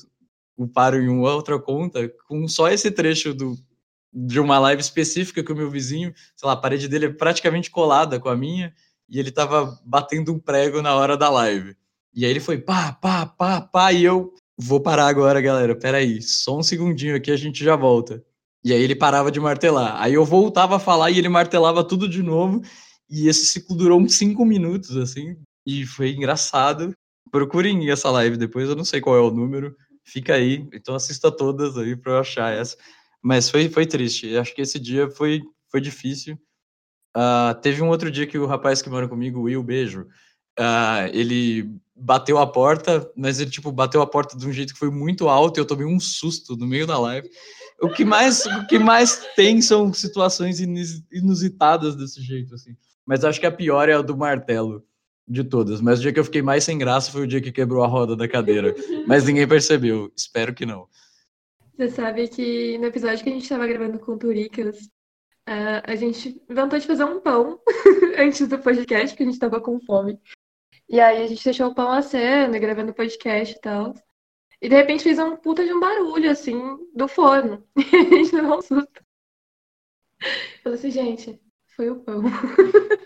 o 0.56 0.66
paro 0.66 1.00
em 1.00 1.08
uma 1.08 1.34
outra 1.34 1.58
conta, 1.58 2.08
com 2.26 2.48
só 2.48 2.68
esse 2.68 2.90
trecho 2.90 3.34
do 3.34 3.56
de 4.12 4.38
uma 4.38 4.58
live 4.58 4.82
específica 4.82 5.42
que 5.42 5.52
o 5.52 5.56
meu 5.56 5.70
vizinho, 5.70 6.12
sei 6.36 6.46
lá, 6.46 6.52
a 6.52 6.56
parede 6.56 6.86
dele 6.86 7.06
é 7.06 7.12
praticamente 7.12 7.70
colada 7.70 8.20
com 8.20 8.28
a 8.28 8.36
minha, 8.36 8.74
e 9.08 9.18
ele 9.18 9.30
tava 9.30 9.78
batendo 9.84 10.32
um 10.32 10.38
prego 10.38 10.82
na 10.82 10.94
hora 10.94 11.16
da 11.16 11.30
live. 11.30 11.74
E 12.14 12.24
aí 12.24 12.30
ele 12.30 12.40
foi 12.40 12.58
pá, 12.58 12.92
pá, 12.92 13.24
pá, 13.24 13.60
pá, 13.62 13.92
e 13.92 14.04
eu 14.04 14.34
vou 14.56 14.80
parar 14.80 15.06
agora, 15.06 15.40
galera. 15.40 15.74
Peraí, 15.74 16.20
só 16.20 16.58
um 16.58 16.62
segundinho 16.62 17.16
aqui 17.16 17.30
a 17.30 17.36
gente 17.36 17.64
já 17.64 17.74
volta. 17.74 18.22
E 18.64 18.72
aí 18.72 18.82
ele 18.82 18.94
parava 18.94 19.30
de 19.30 19.40
martelar. 19.40 20.00
Aí 20.00 20.14
eu 20.14 20.24
voltava 20.24 20.76
a 20.76 20.78
falar 20.78 21.10
e 21.10 21.18
ele 21.18 21.28
martelava 21.28 21.82
tudo 21.82 22.08
de 22.08 22.22
novo. 22.22 22.62
E 23.08 23.28
esse 23.28 23.46
ciclo 23.46 23.76
durou 23.76 24.00
uns 24.00 24.14
cinco 24.14 24.44
minutos, 24.44 24.96
assim, 24.96 25.36
e 25.66 25.86
foi 25.86 26.10
engraçado. 26.10 26.94
Procurem 27.30 27.90
essa 27.90 28.10
live 28.10 28.36
depois, 28.36 28.68
eu 28.68 28.76
não 28.76 28.84
sei 28.84 29.00
qual 29.00 29.16
é 29.16 29.20
o 29.20 29.30
número. 29.30 29.74
Fica 30.04 30.34
aí, 30.34 30.68
então 30.72 30.94
assista 30.94 31.30
todas 31.30 31.78
aí 31.78 31.96
para 31.96 32.12
eu 32.12 32.18
achar 32.18 32.52
essa. 32.52 32.76
Mas 33.22 33.48
foi, 33.48 33.68
foi 33.68 33.86
triste. 33.86 34.36
Acho 34.36 34.54
que 34.54 34.62
esse 34.62 34.78
dia 34.78 35.08
foi, 35.08 35.40
foi 35.70 35.80
difícil. 35.80 36.38
Uh, 37.16 37.54
teve 37.60 37.82
um 37.82 37.88
outro 37.88 38.10
dia 38.10 38.26
que 38.26 38.38
o 38.38 38.46
rapaz 38.46 38.82
que 38.82 38.90
mora 38.90 39.08
comigo, 39.08 39.42
Will, 39.42 39.62
beijo, 39.62 40.08
uh, 40.58 41.06
ele 41.12 41.70
bateu 41.94 42.38
a 42.38 42.46
porta, 42.46 43.10
mas 43.14 43.38
ele, 43.38 43.50
tipo, 43.50 43.70
bateu 43.70 44.02
a 44.02 44.06
porta 44.06 44.36
de 44.36 44.46
um 44.46 44.52
jeito 44.52 44.72
que 44.72 44.78
foi 44.78 44.90
muito 44.90 45.28
alto 45.28 45.58
e 45.58 45.60
eu 45.60 45.66
tomei 45.66 45.86
um 45.86 46.00
susto 46.00 46.56
no 46.56 46.66
meio 46.66 46.86
da 46.86 46.98
live. 46.98 47.28
O 47.80 47.88
que 47.88 48.04
mais, 48.04 48.44
o 48.46 48.66
que 48.66 48.78
mais 48.78 49.26
tem 49.36 49.60
são 49.60 49.92
situações 49.92 50.60
inusitadas 50.60 51.94
desse 51.96 52.20
jeito, 52.22 52.54
assim. 52.54 52.76
Mas 53.06 53.24
acho 53.24 53.40
que 53.40 53.46
a 53.46 53.52
pior 53.52 53.88
é 53.88 53.94
a 53.94 54.02
do 54.02 54.16
martelo 54.16 54.84
de 55.26 55.44
todas. 55.44 55.80
Mas 55.80 55.98
o 55.98 56.02
dia 56.02 56.12
que 56.12 56.20
eu 56.20 56.24
fiquei 56.24 56.42
mais 56.42 56.64
sem 56.64 56.78
graça 56.78 57.10
foi 57.10 57.22
o 57.22 57.26
dia 57.26 57.40
que 57.40 57.52
quebrou 57.52 57.82
a 57.82 57.86
roda 57.86 58.16
da 58.16 58.28
cadeira. 58.28 58.74
Mas 59.06 59.24
ninguém 59.24 59.46
percebeu. 59.46 60.12
Espero 60.16 60.54
que 60.54 60.66
não. 60.66 60.88
Você 61.76 61.88
sabe 61.90 62.28
que 62.28 62.78
no 62.78 62.86
episódio 62.86 63.24
que 63.24 63.30
a 63.30 63.32
gente 63.32 63.42
estava 63.42 63.66
gravando 63.66 63.98
com 63.98 64.18
Turicas, 64.18 64.76
uh, 65.48 65.82
a 65.84 65.94
gente 65.96 66.40
inventou 66.48 66.78
de 66.78 66.86
fazer 66.86 67.04
um 67.04 67.20
pão 67.20 67.60
antes 68.18 68.46
do 68.46 68.58
podcast, 68.58 69.08
porque 69.08 69.22
a 69.22 69.26
gente 69.26 69.34
estava 69.34 69.60
com 69.60 69.80
fome. 69.80 70.20
E 70.88 71.00
aí 71.00 71.22
a 71.22 71.26
gente 71.26 71.42
deixou 71.42 71.68
o 71.68 71.74
pão 71.74 71.90
assando, 71.90 72.58
gravando 72.60 72.94
podcast 72.94 73.56
e 73.56 73.60
tal. 73.60 73.94
E 74.60 74.68
de 74.68 74.76
repente 74.76 75.02
fez 75.02 75.18
um 75.18 75.36
puta 75.36 75.64
de 75.64 75.72
um 75.72 75.80
barulho, 75.80 76.30
assim, 76.30 76.56
do 76.94 77.08
forno. 77.08 77.66
E 77.76 77.96
a 77.96 78.16
gente 78.16 78.34
levou 78.36 78.58
um 78.58 78.62
susto. 78.62 79.02
Falei 80.62 80.78
assim, 80.78 80.90
gente, 80.90 81.40
foi 81.74 81.90
o 81.90 82.00
pão. 82.00 82.22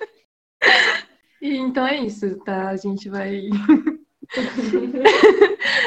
e 1.46 1.56
então 1.56 1.86
é 1.86 2.04
isso, 2.04 2.36
tá? 2.40 2.70
A 2.70 2.76
gente 2.76 3.08
vai 3.08 3.48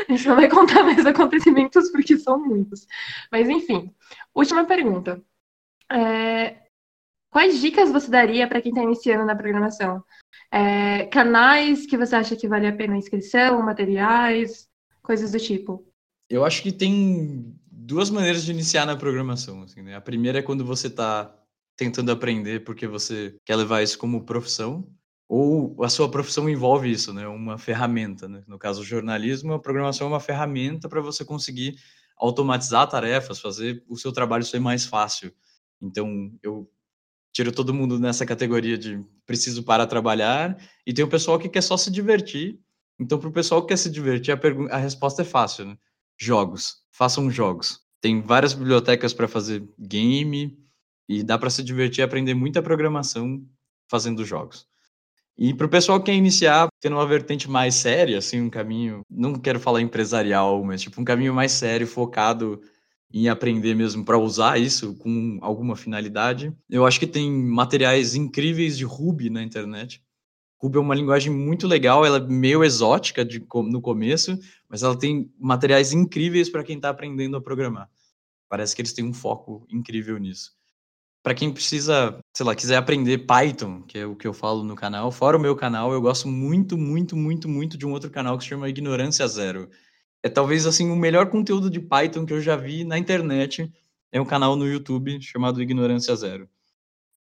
a 0.08 0.12
gente 0.12 0.28
não 0.28 0.36
vai 0.36 0.50
contar 0.50 0.84
mais 0.84 1.06
acontecimentos 1.06 1.90
porque 1.92 2.18
são 2.18 2.40
muitos. 2.40 2.88
Mas 3.32 3.50
enfim, 3.50 3.94
última 4.34 4.66
pergunta. 4.66 5.22
É... 5.92 6.58
Quais 7.32 7.60
dicas 7.62 7.92
você 7.92 8.10
daria 8.10 8.48
para 8.48 8.62
quem 8.62 8.72
está 8.72 8.82
iniciando 8.82 9.26
na 9.26 9.36
programação? 9.36 10.04
É... 10.52 11.06
Canais 11.08 11.86
que 11.86 11.98
você 11.98 12.16
acha 12.16 12.36
que 12.36 12.48
vale 12.48 12.68
a 12.68 12.76
pena 12.76 12.94
a 12.94 12.98
inscrição, 12.98 13.62
materiais, 13.62 14.68
coisas 15.04 15.32
do 15.32 15.40
tipo? 15.40 15.86
Eu 16.30 16.46
acho 16.46 16.62
que 16.64 16.72
tem 16.72 17.54
duas 17.70 18.10
maneiras 18.10 18.46
de 18.46 18.52
iniciar 18.52 18.86
na 18.86 18.96
programação. 18.96 19.64
Assim, 19.64 19.82
né? 19.82 19.96
A 19.96 20.02
primeira 20.02 20.40
é 20.40 20.44
quando 20.44 20.64
você 20.64 20.88
está 20.88 21.36
tentando 21.76 22.12
aprender 22.12 22.64
porque 22.64 22.88
você 22.88 23.36
quer 23.46 23.56
levar 23.56 23.82
isso 23.82 23.98
como 23.98 24.26
profissão 24.26 24.88
ou 25.30 25.84
a 25.84 25.90
sua 25.90 26.10
profissão 26.10 26.50
envolve 26.50 26.92
isso, 26.92 27.14
né? 27.14 27.28
Uma 27.28 27.56
ferramenta, 27.56 28.28
né? 28.28 28.44
No 28.48 28.58
caso, 28.58 28.82
o 28.82 28.84
jornalismo, 28.84 29.54
a 29.54 29.60
programação 29.60 30.08
é 30.08 30.10
uma 30.10 30.20
ferramenta 30.20 30.90
para 30.90 31.00
você 31.02 31.24
conseguir 31.24 31.76
automatizar 32.18 32.90
tarefas, 32.90 33.40
fazer 33.40 33.84
o 33.88 33.96
seu 33.96 34.12
trabalho 34.12 34.44
ser 34.44 34.60
mais 34.60 34.88
fácil. 34.88 35.32
Então, 35.80 36.34
eu 36.42 36.68
tiro 37.32 37.52
todo 37.52 37.76
mundo 37.76 38.00
nessa 38.00 38.26
categoria 38.26 38.76
de 38.76 39.06
preciso 39.24 39.62
para 39.62 39.86
trabalhar 39.86 40.58
e 40.86 40.92
tem 40.92 41.06
o 41.06 41.10
pessoal 41.10 41.38
que 41.38 41.48
quer 41.48 41.62
só 41.62 41.78
se 41.78 41.92
divertir. 41.92 42.60
Então, 43.00 43.20
para 43.20 43.30
o 43.30 43.32
pessoal 43.32 43.62
que 43.62 43.68
quer 43.68 43.78
se 43.78 43.90
divertir, 43.90 44.34
a, 44.34 44.76
a 44.76 44.78
resposta 44.78 45.22
é 45.22 45.26
fácil, 45.26 45.66
né? 45.66 45.78
Jogos. 46.18 46.78
Façam 46.92 47.30
jogos. 47.30 47.80
Tem 48.02 48.20
várias 48.20 48.56
bibliotecas 48.56 49.14
para 49.14 49.28
fazer 49.28 49.64
game 49.78 50.58
e 51.08 51.22
dá 51.22 51.38
para 51.38 51.52
se 51.52 51.62
divertir 51.62 52.02
e 52.02 52.04
aprender 52.04 52.34
muita 52.34 52.64
programação 52.64 53.46
fazendo 53.88 54.26
jogos. 54.26 54.68
E 55.42 55.54
para 55.54 55.68
o 55.68 55.70
pessoal 55.70 56.00
que 56.00 56.08
quer 56.08 56.18
iniciar, 56.18 56.68
tendo 56.82 56.98
uma 56.98 57.08
vertente 57.08 57.50
mais 57.50 57.74
séria, 57.76 58.18
assim, 58.18 58.42
um 58.42 58.50
caminho, 58.50 59.04
não 59.10 59.36
quero 59.36 59.58
falar 59.58 59.82
empresarial, 59.82 60.62
mas 60.66 60.82
tipo 60.82 61.00
um 61.00 61.06
caminho 61.06 61.34
mais 61.34 61.54
sério, 61.54 61.88
focado 61.88 62.62
em 63.14 63.30
aprender 63.30 63.74
mesmo 63.74 64.04
para 64.04 64.18
usar 64.18 64.60
isso 64.60 64.96
com 64.96 65.40
alguma 65.42 65.78
finalidade. 65.78 66.54
Eu 66.70 66.86
acho 66.86 67.00
que 67.00 67.08
tem 67.08 67.32
materiais 67.32 68.16
incríveis 68.16 68.78
de 68.78 68.84
Ruby 68.84 69.30
na 69.30 69.42
internet. 69.42 70.04
Ruby 70.62 70.78
é 70.78 70.82
uma 70.82 70.94
linguagem 70.94 71.32
muito 71.32 71.68
legal, 71.68 72.06
ela 72.06 72.18
é 72.18 72.28
meio 72.28 72.62
exótica 72.62 73.24
de, 73.24 73.40
no 73.40 73.82
começo, 73.82 74.38
mas 74.68 74.84
ela 74.84 75.00
tem 75.00 75.32
materiais 75.40 75.94
incríveis 75.94 76.50
para 76.50 76.66
quem 76.66 76.76
está 76.76 76.90
aprendendo 76.90 77.38
a 77.38 77.42
programar. 77.42 77.90
Parece 78.50 78.76
que 78.76 78.82
eles 78.82 78.92
têm 78.92 79.06
um 79.06 79.14
foco 79.14 79.66
incrível 79.70 80.18
nisso. 80.18 80.59
Para 81.22 81.34
quem 81.34 81.52
precisa, 81.52 82.18
sei 82.36 82.46
lá, 82.46 82.56
quiser 82.56 82.78
aprender 82.78 83.20
Python, 83.20 83.82
que 83.84 83.98
é 83.98 84.06
o 84.06 84.16
que 84.16 84.28
eu 84.28 84.34
falo 84.34 84.64
no 84.64 84.76
canal, 84.76 85.12
fora 85.12 85.38
o 85.38 85.40
meu 85.40 85.56
canal, 85.56 85.92
eu 85.92 86.02
gosto 86.02 86.28
muito, 86.28 86.78
muito, 86.78 87.16
muito, 87.16 87.50
muito 87.50 87.78
de 87.78 87.86
um 87.86 87.92
outro 87.92 88.10
canal 88.10 88.38
que 88.38 88.44
se 88.44 88.50
chama 88.50 88.70
Ignorância 88.70 89.28
Zero. 89.28 89.70
É 90.24 90.30
talvez 90.30 90.66
assim 90.66 90.90
o 90.90 90.96
melhor 90.96 91.30
conteúdo 91.30 91.70
de 91.70 91.80
Python 91.80 92.26
que 92.26 92.34
eu 92.34 92.42
já 92.42 92.56
vi 92.56 92.84
na 92.84 92.98
internet. 92.98 93.72
É 94.12 94.20
um 94.20 94.26
canal 94.26 94.56
no 94.56 94.68
YouTube 94.68 95.22
chamado 95.22 95.62
Ignorância 95.62 96.16
Zero. 96.16 96.50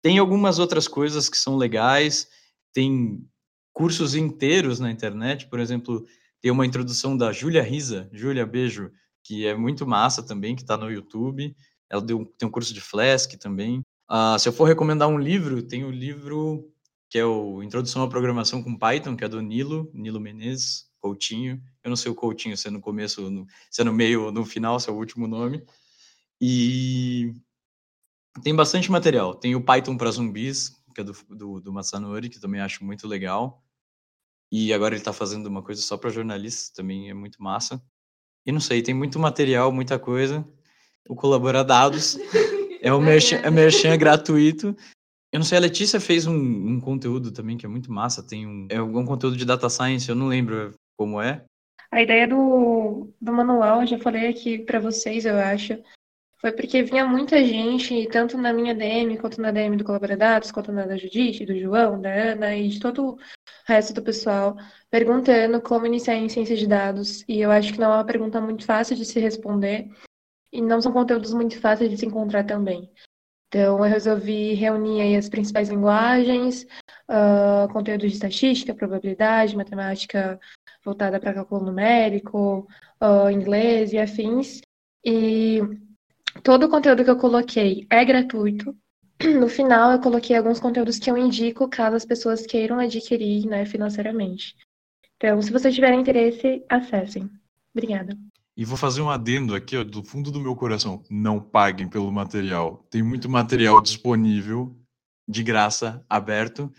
Tem 0.01 0.17
algumas 0.19 0.59
outras 0.59 0.87
coisas 0.87 1.29
que 1.29 1.37
são 1.37 1.55
legais 1.55 2.27
tem 2.75 3.25
cursos 3.71 4.15
inteiros 4.15 4.81
na 4.81 4.91
internet, 4.91 5.47
por 5.47 5.59
exemplo, 5.59 6.05
tem 6.41 6.51
uma 6.51 6.65
introdução 6.65 7.15
da 7.15 7.31
Júlia 7.31 7.63
Risa, 7.63 8.09
Júlia, 8.11 8.45
beijo, 8.45 8.91
que 9.23 9.47
é 9.47 9.55
muito 9.55 9.87
massa 9.87 10.21
também, 10.21 10.55
que 10.55 10.61
está 10.61 10.75
no 10.75 10.91
YouTube. 10.91 11.55
Ela 11.89 12.01
deu, 12.01 12.25
tem 12.37 12.47
um 12.47 12.51
curso 12.51 12.73
de 12.73 12.81
Flask 12.81 13.33
também. 13.33 13.81
Uh, 14.09 14.37
se 14.39 14.47
eu 14.47 14.53
for 14.53 14.65
recomendar 14.65 15.07
um 15.07 15.17
livro, 15.17 15.61
tem 15.61 15.83
o 15.83 15.87
um 15.87 15.91
livro 15.91 16.71
que 17.09 17.19
é 17.19 17.25
o 17.25 17.63
Introdução 17.63 18.03
à 18.03 18.09
Programação 18.09 18.61
com 18.61 18.77
Python, 18.77 19.15
que 19.15 19.23
é 19.23 19.27
do 19.27 19.41
Nilo, 19.41 19.89
Nilo 19.93 20.19
Menezes, 20.19 20.89
Coutinho. 20.99 21.61
Eu 21.83 21.89
não 21.89 21.95
sei 21.95 22.11
o 22.11 22.15
Coutinho 22.15 22.57
se 22.57 22.67
é 22.67 22.71
no 22.71 22.81
começo, 22.81 23.29
no, 23.29 23.45
se 23.69 23.81
é 23.81 23.83
no 23.83 23.93
meio 23.93 24.25
ou 24.25 24.31
no 24.31 24.43
final, 24.43 24.79
se 24.79 24.89
é 24.89 24.93
o 24.93 24.97
último 24.97 25.27
nome. 25.27 25.63
E 26.41 27.33
tem 28.43 28.55
bastante 28.55 28.91
material. 28.91 29.35
Tem 29.35 29.55
o 29.55 29.63
Python 29.63 29.95
para 29.97 30.11
zumbis, 30.11 30.75
que 30.93 31.01
é 31.01 31.03
do, 31.03 31.13
do, 31.29 31.61
do 31.61 31.73
Masanori, 31.73 32.29
que 32.29 32.39
também 32.39 32.59
acho 32.59 32.83
muito 32.83 33.07
legal. 33.07 33.63
E 34.51 34.73
agora 34.73 34.93
ele 34.93 35.01
está 35.01 35.13
fazendo 35.13 35.47
uma 35.47 35.61
coisa 35.61 35.81
só 35.81 35.97
para 35.97 36.09
jornalistas, 36.09 36.69
também 36.69 37.09
é 37.09 37.13
muito 37.13 37.41
massa. 37.41 37.81
E 38.45 38.51
não 38.51 38.59
sei, 38.59 38.81
tem 38.81 38.93
muito 38.93 39.19
material, 39.19 39.71
muita 39.71 39.97
coisa. 39.97 40.47
O 41.07 41.15
Colabora 41.15 41.63
Dados 41.63 42.17
é 42.81 42.91
o 42.91 42.99
merchan, 42.99 43.37
é 43.37 43.49
merchan 43.49 43.97
gratuito. 43.97 44.75
Eu 45.31 45.39
não 45.39 45.45
sei, 45.45 45.57
a 45.57 45.61
Letícia 45.61 45.99
fez 45.99 46.25
um, 46.25 46.33
um, 46.33 46.79
conteúdo 46.79 47.31
também 47.31 47.57
que 47.57 47.65
é 47.65 47.69
muito 47.69 47.91
massa. 47.91 48.25
Tem 48.25 48.47
um, 48.47 48.67
é 48.69 48.81
um 48.81 49.05
conteúdo 49.05 49.35
de 49.35 49.45
data 49.45 49.69
science, 49.69 50.07
eu 50.07 50.15
não 50.15 50.27
lembro 50.27 50.73
como 50.97 51.21
é. 51.21 51.43
A 51.91 52.01
ideia 52.01 52.27
do, 52.27 53.09
do 53.21 53.33
manual, 53.33 53.81
eu 53.81 53.87
já 53.87 53.99
falei 53.99 54.27
aqui 54.27 54.59
para 54.59 54.79
vocês, 54.79 55.25
eu 55.25 55.37
acho, 55.37 55.77
foi 56.39 56.51
porque 56.51 56.83
vinha 56.83 57.05
muita 57.05 57.43
gente, 57.43 58.07
tanto 58.09 58.37
na 58.37 58.53
minha 58.53 58.75
DM, 58.75 59.17
quanto 59.17 59.41
na 59.41 59.51
DM 59.51 59.77
do 59.77 59.83
Colaboradados, 59.83 60.51
quanto 60.51 60.71
na 60.71 60.85
da 60.85 60.97
Judite, 60.97 61.45
do 61.45 61.57
João, 61.57 61.99
da 61.99 62.09
Ana 62.09 62.55
e 62.55 62.69
de 62.69 62.79
todo 62.79 63.11
o 63.11 63.17
resto 63.65 63.93
do 63.93 64.03
pessoal, 64.03 64.57
perguntando 64.89 65.61
como 65.61 65.85
iniciar 65.85 66.15
em 66.15 66.29
ciência 66.29 66.55
de 66.55 66.67
dados. 66.67 67.23
E 67.27 67.39
eu 67.39 67.51
acho 67.51 67.73
que 67.73 67.79
não 67.79 67.91
é 67.91 67.95
uma 67.95 68.05
pergunta 68.05 68.39
muito 68.39 68.65
fácil 68.65 68.95
de 68.95 69.05
se 69.05 69.19
responder, 69.19 69.89
e 70.57 70.61
não 70.61 70.81
são 70.81 70.91
conteúdos 70.91 71.33
muito 71.33 71.59
fáceis 71.59 71.89
de 71.89 71.97
se 71.97 72.05
encontrar 72.05 72.43
também. 72.43 72.89
Então, 73.47 73.77
eu 73.77 73.83
resolvi 73.83 74.53
reunir 74.53 75.15
as 75.15 75.29
principais 75.29 75.69
linguagens, 75.69 76.65
uh, 77.09 77.71
conteúdos 77.71 78.09
de 78.09 78.15
estatística, 78.15 78.73
probabilidade, 78.73 79.55
matemática 79.55 80.39
voltada 80.83 81.19
para 81.19 81.33
cálculo 81.33 81.65
numérico, 81.65 82.67
uh, 83.01 83.29
inglês 83.29 83.93
e 83.93 83.97
afins. 83.97 84.61
E 85.03 85.61
Todo 86.43 86.65
o 86.65 86.69
conteúdo 86.69 87.03
que 87.03 87.09
eu 87.09 87.17
coloquei 87.17 87.87
é 87.89 88.03
gratuito. 88.03 88.75
No 89.39 89.47
final, 89.47 89.93
eu 89.93 90.01
coloquei 90.01 90.35
alguns 90.35 90.59
conteúdos 90.59 90.99
que 90.99 91.09
eu 91.09 91.17
indico 91.17 91.69
caso 91.69 91.95
as 91.95 92.05
pessoas 92.05 92.45
queiram 92.45 92.77
adquirir 92.77 93.47
né, 93.47 93.65
financeiramente. 93.65 94.53
Então, 95.15 95.41
se 95.41 95.53
vocês 95.53 95.73
tiverem 95.73 96.01
interesse, 96.01 96.63
acessem. 96.69 97.29
Obrigada. 97.73 98.17
E 98.57 98.63
vou 98.63 98.77
fazer 98.77 99.01
um 99.01 99.09
adendo 99.09 99.53
aqui, 99.53 99.75
ó, 99.75 99.83
do 99.83 100.03
fundo 100.03 100.31
do 100.31 100.39
meu 100.39 100.55
coração. 100.55 101.03
Não 101.09 101.39
paguem 101.41 101.89
pelo 101.89 102.11
material. 102.11 102.85
Tem 102.89 103.03
muito 103.03 103.29
material 103.29 103.81
disponível, 103.81 104.75
de 105.27 105.43
graça, 105.43 106.05
aberto. 106.09 106.71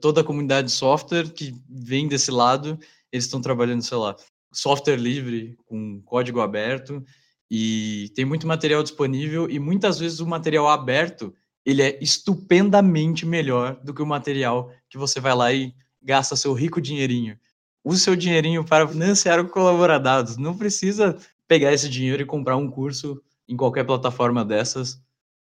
Toda 0.00 0.22
a 0.22 0.24
comunidade 0.24 0.68
de 0.68 0.72
software 0.72 1.30
que 1.30 1.54
vem 1.68 2.08
desse 2.08 2.30
lado, 2.30 2.78
eles 3.12 3.26
estão 3.26 3.40
trabalhando, 3.40 3.82
sei 3.82 3.96
lá, 3.96 4.16
software 4.52 4.96
livre, 4.96 5.56
com 5.66 6.02
código 6.02 6.40
aberto. 6.40 7.04
E 7.50 8.10
tem 8.14 8.24
muito 8.24 8.46
material 8.46 8.82
disponível 8.82 9.48
e 9.50 9.58
muitas 9.58 9.98
vezes 9.98 10.20
o 10.20 10.26
material 10.26 10.68
aberto 10.68 11.34
ele 11.64 11.82
é 11.82 11.98
estupendamente 12.02 13.26
melhor 13.26 13.78
do 13.82 13.92
que 13.92 14.02
o 14.02 14.06
material 14.06 14.72
que 14.88 14.96
você 14.96 15.20
vai 15.20 15.34
lá 15.34 15.52
e 15.52 15.74
gasta 16.02 16.36
seu 16.36 16.52
rico 16.52 16.80
dinheirinho. 16.80 17.38
Use 17.84 18.00
seu 18.00 18.14
dinheirinho 18.14 18.64
para 18.64 18.86
financiar 18.86 19.40
o 19.40 19.48
Colaboradados. 19.48 20.36
Não 20.36 20.56
precisa 20.56 21.16
pegar 21.48 21.72
esse 21.72 21.88
dinheiro 21.88 22.22
e 22.22 22.26
comprar 22.26 22.56
um 22.56 22.70
curso 22.70 23.22
em 23.48 23.56
qualquer 23.56 23.84
plataforma 23.84 24.44
dessas. 24.44 25.02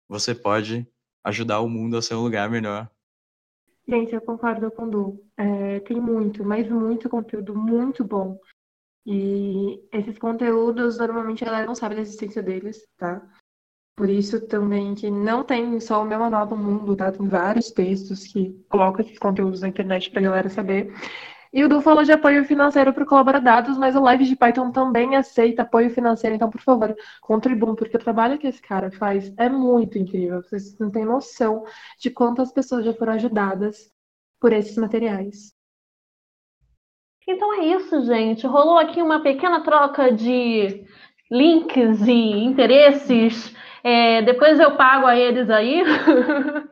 Você 0.09 0.35
pode 0.35 0.87
ajudar 1.25 1.61
o 1.61 1.69
mundo 1.69 1.97
a 1.97 2.03
ser 2.03 2.15
um 2.15 2.23
lugar 2.23 2.49
melhor. 2.49 2.89
Gente, 3.89 4.15
eu 4.15 4.21
concordo 4.21 4.71
com 4.71 4.85
o 4.85 4.91
Du. 4.91 5.25
É, 5.37 5.81
tem 5.81 6.01
muito, 6.01 6.45
mas 6.45 6.69
muito 6.71 7.09
conteúdo 7.09 7.55
muito 7.55 8.05
bom. 8.05 8.39
E 9.05 9.83
esses 9.93 10.19
conteúdos, 10.19 10.99
normalmente, 10.99 11.43
a 11.43 11.47
galera 11.47 11.67
não 11.67 11.75
sabe 11.75 11.97
da 11.97 12.03
existência 12.03 12.43
deles, 12.43 12.87
tá? 12.97 13.21
Por 13.97 14.09
isso 14.09 14.47
também 14.47 14.95
que 14.95 15.11
não 15.11 15.43
tem 15.43 15.79
só 15.81 16.03
o 16.03 16.07
meu 16.07 16.19
manual 16.19 16.47
do 16.47 16.57
mundo, 16.57 16.95
tá? 16.97 17.11
Tem 17.11 17.27
vários 17.27 17.71
textos 17.71 18.27
que 18.27 18.65
colocam 18.69 19.05
esses 19.05 19.19
conteúdos 19.19 19.61
na 19.61 19.69
internet 19.69 20.11
pra 20.11 20.23
galera 20.23 20.49
saber. 20.49 20.95
E 21.53 21.65
o 21.65 21.69
Du 21.69 21.81
falou 21.81 22.05
de 22.05 22.13
apoio 22.13 22.45
financeiro 22.45 22.93
para 22.93 23.03
o 23.03 23.07
Colaboradados, 23.07 23.77
mas 23.77 23.97
o 23.97 24.01
Live 24.01 24.25
de 24.25 24.37
Python 24.37 24.71
também 24.71 25.17
aceita 25.17 25.63
apoio 25.63 25.91
financeiro. 25.91 26.37
Então, 26.37 26.49
por 26.49 26.61
favor, 26.61 26.95
contribuam, 27.21 27.75
porque 27.75 27.97
o 27.97 28.01
trabalho 28.01 28.39
que 28.39 28.47
esse 28.47 28.63
cara 28.63 28.91
faz 28.93 29.33
é 29.37 29.49
muito 29.49 29.99
incrível. 29.99 30.43
Vocês 30.43 30.79
não 30.79 30.91
têm 30.91 31.05
noção 31.05 31.65
de 31.99 32.09
quantas 32.11 32.53
pessoas 32.53 32.85
já 32.85 32.93
foram 32.95 33.15
ajudadas 33.15 33.91
por 34.41 34.53
esses 34.53 34.77
materiais. 34.77 35.53
Então 37.27 37.61
é 37.61 37.67
isso, 37.67 38.05
gente. 38.05 38.47
Rolou 38.47 38.79
aqui 38.79 39.03
uma 39.03 39.23
pequena 39.23 39.63
troca 39.63 40.13
de 40.13 40.85
links 41.31 42.01
e 42.07 42.13
interesses. 42.45 43.55
É, 43.83 44.23
depois 44.23 44.59
eu 44.59 44.77
pago 44.77 45.07
a 45.07 45.17
eles 45.17 45.49
aí. 45.51 45.83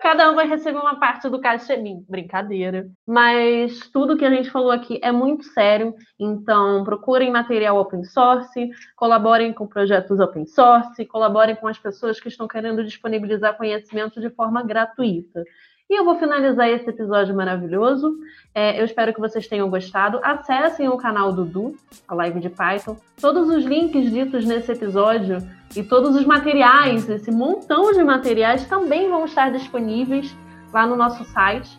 Cada 0.00 0.30
um 0.30 0.34
vai 0.34 0.46
receber 0.46 0.78
uma 0.78 0.98
parte 0.98 1.28
do 1.28 1.40
cachê. 1.40 1.74
Brincadeira. 2.08 2.88
Mas 3.06 3.88
tudo 3.90 4.16
que 4.16 4.24
a 4.24 4.30
gente 4.30 4.50
falou 4.50 4.70
aqui 4.70 4.98
é 5.02 5.10
muito 5.10 5.44
sério. 5.44 5.94
Então, 6.18 6.84
procurem 6.84 7.30
material 7.30 7.76
open 7.78 8.04
source, 8.04 8.70
colaborem 8.96 9.52
com 9.52 9.66
projetos 9.66 10.20
open 10.20 10.46
source, 10.46 11.04
colaborem 11.06 11.56
com 11.56 11.66
as 11.66 11.78
pessoas 11.78 12.20
que 12.20 12.28
estão 12.28 12.46
querendo 12.46 12.84
disponibilizar 12.84 13.56
conhecimento 13.56 14.20
de 14.20 14.30
forma 14.30 14.62
gratuita. 14.62 15.44
E 15.88 15.98
eu 15.98 16.04
vou 16.04 16.18
finalizar 16.18 16.68
esse 16.68 16.88
episódio 16.88 17.34
maravilhoso. 17.34 18.16
É, 18.54 18.80
eu 18.80 18.84
espero 18.84 19.12
que 19.12 19.20
vocês 19.20 19.46
tenham 19.46 19.68
gostado. 19.68 20.18
Acessem 20.22 20.88
o 20.88 20.96
canal 20.96 21.32
do 21.32 21.44
Du, 21.44 21.76
a 22.08 22.14
live 22.14 22.40
de 22.40 22.48
Python. 22.48 22.96
Todos 23.20 23.48
os 23.48 23.64
links 23.64 24.10
ditos 24.10 24.46
nesse 24.46 24.72
episódio 24.72 25.38
e 25.76 25.82
todos 25.82 26.16
os 26.16 26.24
materiais, 26.24 27.08
esse 27.08 27.30
montão 27.30 27.92
de 27.92 28.02
materiais, 28.02 28.66
também 28.66 29.10
vão 29.10 29.26
estar 29.26 29.50
disponíveis 29.50 30.34
lá 30.72 30.86
no 30.86 30.96
nosso 30.96 31.22
site. 31.24 31.78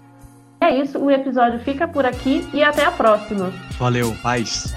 É 0.61 0.79
isso, 0.79 0.99
o 0.99 1.09
episódio 1.09 1.59
fica 1.59 1.87
por 1.87 2.05
aqui 2.05 2.47
e 2.53 2.63
até 2.63 2.85
a 2.85 2.91
próxima. 2.91 3.51
Valeu, 3.77 4.15
paz! 4.21 4.73